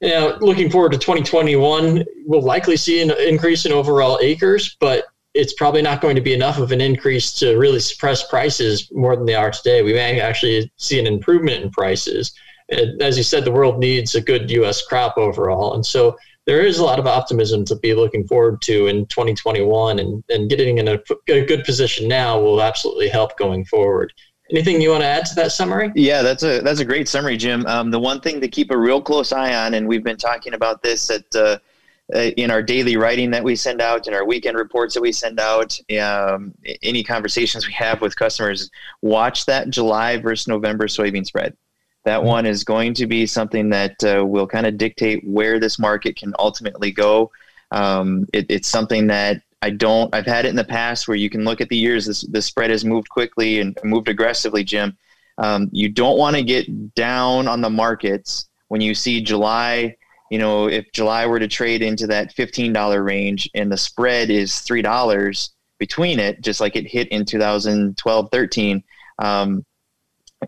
Now, 0.00 0.36
looking 0.40 0.68
forward 0.68 0.92
to 0.92 0.98
2021, 0.98 2.04
we'll 2.26 2.42
likely 2.42 2.76
see 2.76 3.00
an 3.00 3.12
increase 3.12 3.66
in 3.66 3.72
overall 3.72 4.18
acres, 4.20 4.76
but 4.80 5.04
it's 5.34 5.54
probably 5.54 5.82
not 5.82 6.00
going 6.00 6.16
to 6.16 6.22
be 6.22 6.34
enough 6.34 6.58
of 6.58 6.72
an 6.72 6.80
increase 6.80 7.32
to 7.34 7.56
really 7.56 7.80
suppress 7.80 8.28
prices 8.28 8.90
more 8.92 9.16
than 9.16 9.26
they 9.26 9.34
are 9.34 9.50
today. 9.50 9.82
We 9.82 9.94
may 9.94 10.20
actually 10.20 10.70
see 10.76 10.98
an 10.98 11.06
improvement 11.06 11.62
in 11.62 11.70
prices. 11.70 12.32
As 13.00 13.16
you 13.16 13.24
said, 13.24 13.44
the 13.44 13.52
world 13.52 13.78
needs 13.78 14.14
a 14.14 14.20
good 14.20 14.50
U.S. 14.50 14.82
crop 14.82 15.18
overall, 15.18 15.74
and 15.74 15.84
so 15.84 16.16
there 16.46 16.64
is 16.64 16.78
a 16.78 16.84
lot 16.84 16.98
of 16.98 17.06
optimism 17.06 17.64
to 17.66 17.76
be 17.76 17.94
looking 17.94 18.26
forward 18.26 18.60
to 18.62 18.86
in 18.86 19.06
2021. 19.06 19.98
And, 19.98 20.24
and 20.28 20.50
getting 20.50 20.78
in 20.78 20.88
a, 20.88 20.98
a 21.28 21.44
good 21.44 21.64
position 21.64 22.08
now 22.08 22.40
will 22.40 22.60
absolutely 22.60 23.08
help 23.08 23.38
going 23.38 23.64
forward. 23.64 24.12
Anything 24.50 24.80
you 24.80 24.90
want 24.90 25.02
to 25.02 25.06
add 25.06 25.24
to 25.26 25.34
that 25.36 25.52
summary? 25.52 25.92
Yeah, 25.94 26.20
that's 26.20 26.42
a 26.42 26.60
that's 26.60 26.80
a 26.80 26.84
great 26.84 27.08
summary, 27.08 27.38
Jim. 27.38 27.64
Um, 27.66 27.90
the 27.90 27.98
one 27.98 28.20
thing 28.20 28.40
to 28.40 28.48
keep 28.48 28.70
a 28.70 28.76
real 28.76 29.00
close 29.00 29.32
eye 29.32 29.54
on, 29.54 29.74
and 29.74 29.86
we've 29.88 30.04
been 30.04 30.18
talking 30.18 30.52
about 30.52 30.82
this 30.82 31.10
at 31.10 31.24
uh, 31.34 31.58
in 32.12 32.50
our 32.50 32.62
daily 32.62 32.96
writing 32.96 33.30
that 33.30 33.42
we 33.42 33.56
send 33.56 33.80
out, 33.80 34.06
in 34.06 34.14
our 34.14 34.24
weekend 34.24 34.56
reports 34.56 34.94
that 34.94 35.00
we 35.00 35.12
send 35.12 35.40
out, 35.40 35.78
um, 36.00 36.54
any 36.82 37.02
conversations 37.02 37.66
we 37.66 37.72
have 37.72 38.00
with 38.00 38.16
customers, 38.16 38.70
watch 39.00 39.46
that 39.46 39.70
July 39.70 40.18
versus 40.18 40.48
November 40.48 40.86
soybean 40.86 41.24
spread. 41.24 41.56
That 42.04 42.18
mm-hmm. 42.18 42.28
one 42.28 42.46
is 42.46 42.64
going 42.64 42.94
to 42.94 43.06
be 43.06 43.26
something 43.26 43.70
that 43.70 44.02
uh, 44.04 44.24
will 44.26 44.46
kind 44.46 44.66
of 44.66 44.76
dictate 44.76 45.26
where 45.26 45.58
this 45.58 45.78
market 45.78 46.16
can 46.16 46.34
ultimately 46.38 46.90
go. 46.90 47.30
Um, 47.70 48.26
it, 48.32 48.46
it's 48.48 48.68
something 48.68 49.06
that 49.06 49.42
I 49.62 49.70
don't. 49.70 50.14
I've 50.14 50.26
had 50.26 50.44
it 50.44 50.48
in 50.48 50.56
the 50.56 50.64
past 50.64 51.08
where 51.08 51.16
you 51.16 51.30
can 51.30 51.44
look 51.44 51.60
at 51.60 51.68
the 51.68 51.76
years. 51.76 52.06
This 52.06 52.22
the 52.22 52.42
spread 52.42 52.70
has 52.70 52.84
moved 52.84 53.08
quickly 53.08 53.60
and 53.60 53.78
moved 53.84 54.08
aggressively, 54.08 54.64
Jim. 54.64 54.96
Um, 55.38 55.70
you 55.72 55.88
don't 55.88 56.18
want 56.18 56.36
to 56.36 56.42
get 56.42 56.94
down 56.94 57.48
on 57.48 57.60
the 57.60 57.70
markets 57.70 58.48
when 58.68 58.80
you 58.80 58.94
see 58.94 59.22
July 59.22 59.96
you 60.32 60.38
know, 60.38 60.66
if 60.66 60.90
July 60.92 61.26
were 61.26 61.38
to 61.38 61.46
trade 61.46 61.82
into 61.82 62.06
that 62.06 62.34
$15 62.34 63.04
range 63.04 63.50
and 63.54 63.70
the 63.70 63.76
spread 63.76 64.30
is 64.30 64.50
$3 64.50 65.50
between 65.76 66.18
it, 66.18 66.40
just 66.40 66.58
like 66.58 66.74
it 66.74 66.86
hit 66.86 67.08
in 67.08 67.26
2012 67.26 68.28
13, 68.32 68.82
um, 69.18 69.62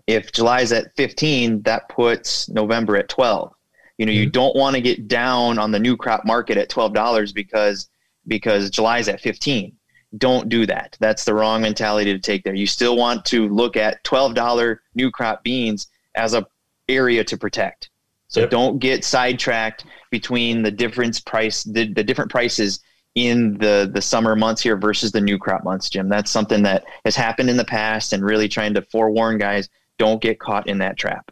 if 0.07 0.33
July 0.33 0.63
is 0.63 0.73
at 0.73 0.97
15, 0.97 1.61
that 1.65 1.87
puts 1.91 2.49
November 2.49 2.97
at 2.97 3.11
12. 3.11 3.53
You 3.99 4.07
know, 4.07 4.11
mm-hmm. 4.11 4.21
you 4.21 4.31
don't 4.31 4.57
want 4.57 4.75
to 4.75 4.81
get 4.81 5.07
down 5.07 5.59
on 5.59 5.71
the 5.71 5.79
new 5.79 5.99
crop 5.99 6.25
market 6.25 6.57
at 6.57 6.71
$12 6.71 7.35
because 7.35 7.91
because 8.27 8.71
July 8.71 9.01
is 9.01 9.09
at 9.11 9.21
15. 9.21 9.77
Don't 10.17 10.49
do 10.49 10.65
that. 10.65 10.97
That's 10.99 11.27
the 11.27 11.35
wrong 11.35 11.61
mentality 11.61 12.11
to 12.11 12.19
take 12.19 12.43
there. 12.43 12.55
You 12.55 12.67
still 12.67 12.97
want 12.97 13.27
to 13.27 13.51
look 13.51 13.77
at 13.77 14.03
$12 14.05 14.79
new 14.95 15.11
crop 15.11 15.45
beans 15.45 15.89
as 16.15 16.33
a 16.33 16.47
area 16.89 17.23
to 17.25 17.37
protect. 17.37 17.91
So 18.35 18.41
yep. 18.41 18.51
don't 18.51 18.81
get 18.81 19.05
sidetracked 19.05 19.85
between 20.11 20.63
the 20.63 20.71
difference 20.73 21.21
price 21.21 21.63
the, 21.63 21.93
the 21.93 22.03
different 22.03 22.33
prices 22.33 22.81
in 23.15 23.57
the 23.59 23.89
the 23.95 24.03
summer 24.03 24.35
months 24.35 24.61
here 24.61 24.77
versus 24.77 25.13
the 25.13 25.21
new 25.21 25.39
crop 25.39 25.63
months, 25.63 25.89
Jim. 25.89 26.09
That's 26.09 26.33
something 26.33 26.61
that 26.65 26.85
has 27.05 27.15
happened 27.15 27.49
in 27.49 27.57
the 27.57 27.65
past 27.65 28.13
and 28.13 28.25
really 28.25 28.49
trying 28.49 28.75
to 28.75 28.83
forewarn 28.83 29.39
guys 29.39 29.69
don't 29.99 30.21
get 30.21 30.41
caught 30.41 30.67
in 30.67 30.79
that 30.79 30.97
trap. 30.97 31.31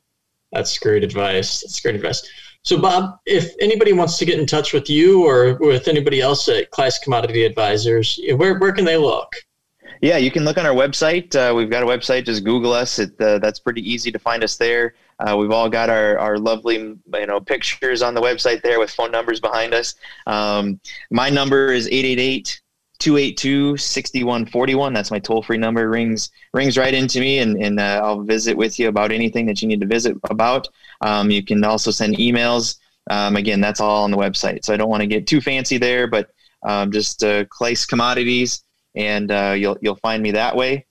That's 0.53 0.79
great 0.79 1.03
advice. 1.03 1.62
That's 1.62 1.81
great 1.81 1.97
advice. 1.97 2.25
So, 2.62 2.81
Bob, 2.81 3.19
if 3.27 3.53
anybody 3.59 3.93
wants 3.93 4.17
to 4.19 4.25
get 4.25 4.38
in 4.38 4.47
touch 4.47 4.73
with 4.73 4.88
you 4.88 5.27
or 5.27 5.55
with 5.55 5.88
anybody 5.88 6.21
else 6.21 6.49
at 6.49 6.71
Kluis 6.71 7.03
Commodity 7.03 7.45
Advisors, 7.45 8.21
where, 8.37 8.57
where 8.61 8.71
can 8.71 8.85
they 8.85 8.97
look? 8.97 9.33
Yeah, 10.03 10.19
you 10.19 10.31
can 10.31 10.45
look 10.45 10.59
on 10.59 10.67
our 10.67 10.75
website. 10.75 11.35
Uh, 11.35 11.53
we've 11.55 11.71
got 11.71 11.83
a 11.83 11.87
website. 11.87 12.27
Just 12.27 12.45
Google 12.45 12.73
us. 12.73 13.01
It, 13.01 13.21
uh, 13.21 13.38
that's 13.38 13.59
pretty 13.59 13.88
easy 13.88 14.12
to 14.12 14.19
find 14.19 14.45
us 14.45 14.57
there. 14.57 14.95
Uh, 15.23 15.37
we've 15.37 15.51
all 15.51 15.69
got 15.69 15.89
our, 15.89 16.19
our 16.19 16.39
lovely 16.39 16.77
you 16.77 17.27
know 17.27 17.41
pictures 17.41 18.03
on 18.03 18.15
the 18.15 18.21
website 18.21 18.63
there 18.63 18.79
with 18.79 18.91
phone 18.91 19.11
numbers 19.11 19.41
behind 19.41 19.75
us. 19.75 19.95
Um, 20.27 20.81
my 21.11 21.31
number 21.31 21.73
is 21.73 21.87
888 21.87 22.61
282 22.99 23.77
6141. 23.77 24.93
That's 24.93 25.11
my 25.11 25.19
toll 25.19 25.43
free 25.43 25.59
number. 25.59 25.89
Rings 25.89 26.31
rings 26.53 26.77
right 26.77 26.95
into 26.95 27.21
me, 27.21 27.39
and, 27.39 27.57
and 27.63 27.81
uh, 27.81 28.01
I'll 28.03 28.23
visit 28.23 28.57
with 28.57 28.79
you 28.79 28.89
about 28.89 29.13
anything 29.13 29.47
that 29.47 29.63
you 29.63 29.69
need 29.69 29.81
to 29.81 29.87
visit 29.87 30.17
about. 30.31 30.69
Um, 31.01 31.31
you 31.31 31.45
can 31.45 31.65
also 31.65 31.91
send 31.91 32.17
emails. 32.17 32.79
Um, 33.11 33.37
again, 33.37 33.61
that's 33.61 33.81
all 33.81 34.05
on 34.05 34.11
the 34.11 34.17
website. 34.17 34.65
So 34.65 34.73
I 34.73 34.77
don't 34.77 34.89
want 34.91 35.01
to 35.01 35.09
get 35.09 35.27
too 35.27 35.41
fancy 35.41 35.79
there, 35.79 36.07
but 36.07 36.31
um, 36.63 36.93
just 36.93 37.25
uh, 37.25 37.45
Kluis 37.47 37.87
Commodities 37.87 38.63
and 38.95 39.31
uh, 39.31 39.55
you'll 39.57 39.79
you'll 39.81 39.97
find 39.97 40.23
me 40.23 40.33
that 40.33 40.57
way. 40.57 40.87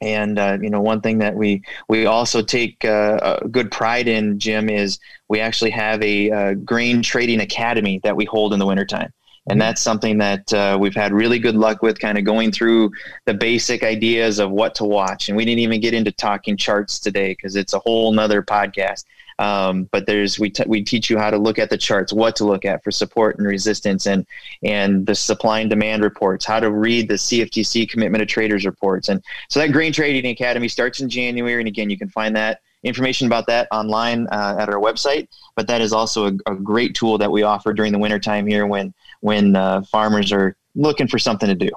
And 0.00 0.38
uh, 0.38 0.58
you 0.60 0.70
know, 0.70 0.80
one 0.80 1.00
thing 1.00 1.18
that 1.18 1.34
we 1.34 1.62
we 1.88 2.06
also 2.06 2.42
take 2.42 2.84
uh, 2.84 3.38
good 3.50 3.70
pride 3.70 4.08
in, 4.08 4.38
Jim, 4.38 4.68
is 4.68 4.98
we 5.28 5.40
actually 5.40 5.70
have 5.70 6.02
a, 6.02 6.28
a 6.28 6.36
uh, 6.36 6.54
grain 6.54 7.02
trading 7.02 7.40
academy 7.40 8.00
that 8.02 8.16
we 8.16 8.24
hold 8.24 8.52
in 8.52 8.58
the 8.58 8.66
wintertime. 8.66 9.12
And 9.50 9.60
that's 9.60 9.82
something 9.82 10.16
that 10.18 10.52
uh, 10.54 10.78
we've 10.80 10.94
had 10.94 11.12
really 11.12 11.38
good 11.38 11.54
luck 11.54 11.82
with, 11.82 11.98
kind 11.98 12.16
of 12.16 12.24
going 12.24 12.50
through 12.50 12.90
the 13.26 13.34
basic 13.34 13.82
ideas 13.82 14.38
of 14.38 14.50
what 14.50 14.74
to 14.76 14.84
watch. 14.84 15.28
And 15.28 15.36
we 15.36 15.44
didn't 15.44 15.58
even 15.58 15.80
get 15.80 15.92
into 15.92 16.12
talking 16.12 16.56
charts 16.56 16.98
today 16.98 17.32
because 17.32 17.54
it's 17.54 17.74
a 17.74 17.78
whole 17.78 18.10
nother 18.12 18.42
podcast. 18.42 19.04
Um, 19.38 19.88
but 19.90 20.06
there's 20.06 20.38
we 20.38 20.50
t- 20.50 20.64
we 20.66 20.82
teach 20.82 21.10
you 21.10 21.18
how 21.18 21.30
to 21.30 21.38
look 21.38 21.58
at 21.58 21.70
the 21.70 21.78
charts, 21.78 22.12
what 22.12 22.36
to 22.36 22.44
look 22.44 22.64
at 22.64 22.84
for 22.84 22.90
support 22.90 23.38
and 23.38 23.46
resistance, 23.46 24.06
and 24.06 24.26
and 24.62 25.06
the 25.06 25.14
supply 25.14 25.60
and 25.60 25.70
demand 25.70 26.02
reports, 26.02 26.44
how 26.44 26.60
to 26.60 26.70
read 26.70 27.08
the 27.08 27.14
CFTC 27.14 27.88
commitment 27.88 28.22
of 28.22 28.28
traders 28.28 28.64
reports, 28.64 29.08
and 29.08 29.22
so 29.48 29.60
that 29.60 29.72
Grain 29.72 29.92
Trading 29.92 30.30
Academy 30.30 30.68
starts 30.68 31.00
in 31.00 31.08
January, 31.08 31.60
and 31.60 31.68
again, 31.68 31.90
you 31.90 31.98
can 31.98 32.08
find 32.08 32.34
that 32.36 32.60
information 32.84 33.26
about 33.26 33.46
that 33.46 33.66
online 33.72 34.28
uh, 34.28 34.56
at 34.58 34.68
our 34.68 34.78
website. 34.78 35.26
But 35.56 35.66
that 35.66 35.80
is 35.80 35.92
also 35.92 36.26
a, 36.28 36.32
a, 36.46 36.54
great 36.54 36.94
tool 36.94 37.18
that 37.18 37.30
we 37.30 37.42
offer 37.42 37.72
during 37.72 37.92
the 37.92 37.98
wintertime 37.98 38.46
here 38.46 38.66
when 38.66 38.94
when 39.20 39.56
uh, 39.56 39.82
farmers 39.82 40.32
are 40.32 40.56
looking 40.74 41.08
for 41.08 41.18
something 41.18 41.48
to 41.48 41.54
do. 41.54 41.70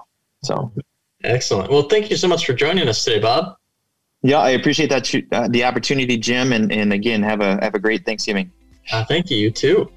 So 0.44 0.72
excellent. 1.24 1.72
Well, 1.72 1.84
thank 1.84 2.10
you 2.10 2.18
so 2.18 2.28
much 2.28 2.46
for 2.46 2.54
joining 2.54 2.88
us 2.88 3.04
today, 3.04 3.20
Bob. 3.20 3.58
Yeah, 4.24 4.40
I 4.40 4.50
appreciate 4.52 4.90
that 4.90 5.14
uh, 5.32 5.48
the 5.48 5.64
opportunity, 5.64 6.18
Jim, 6.18 6.52
and, 6.52 6.72
and 6.72 6.92
again, 6.92 7.22
have 7.24 7.40
a 7.40 7.60
have 7.62 7.76
a 7.76 7.80
great 7.80 8.06
Thanksgiving. 8.06 8.52
Uh, 8.92 9.04
thank 9.06 9.30
you. 9.30 9.38
You 9.38 9.52
too. 9.52 9.92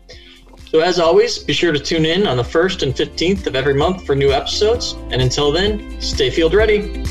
So 0.71 0.81
as 0.81 1.01
always, 1.01 1.39
be 1.39 1.53
sure 1.53 1.73
to 1.73 1.81
tune 1.81 2.05
in 2.05 2.27
on 2.27 2.37
the 2.37 2.45
first 2.45 2.83
and 2.83 2.97
fifteenth 2.97 3.47
of 3.47 3.57
every 3.57 3.75
month 3.75 4.07
for 4.07 4.15
new 4.15 4.31
episodes. 4.31 4.93
And 5.11 5.21
until 5.23 5.51
then, 5.51 6.01
stay 6.01 6.31
field 6.31 6.55
ready. 6.55 7.05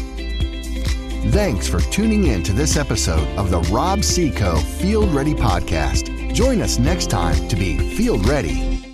Thanks 1.32 1.68
for 1.68 1.80
tuning 1.92 2.28
in 2.28 2.42
to 2.44 2.54
this 2.54 2.78
episode 2.78 3.28
of 3.38 3.52
the 3.52 3.60
Rob-See-Co 3.72 4.56
Field 4.58 5.14
Ready 5.14 5.34
Podcast. 5.34 6.34
Join 6.34 6.62
us 6.62 6.80
next 6.80 7.10
time 7.10 7.48
to 7.50 7.56
be 7.56 7.78
field 7.96 8.28
ready. 8.28 8.89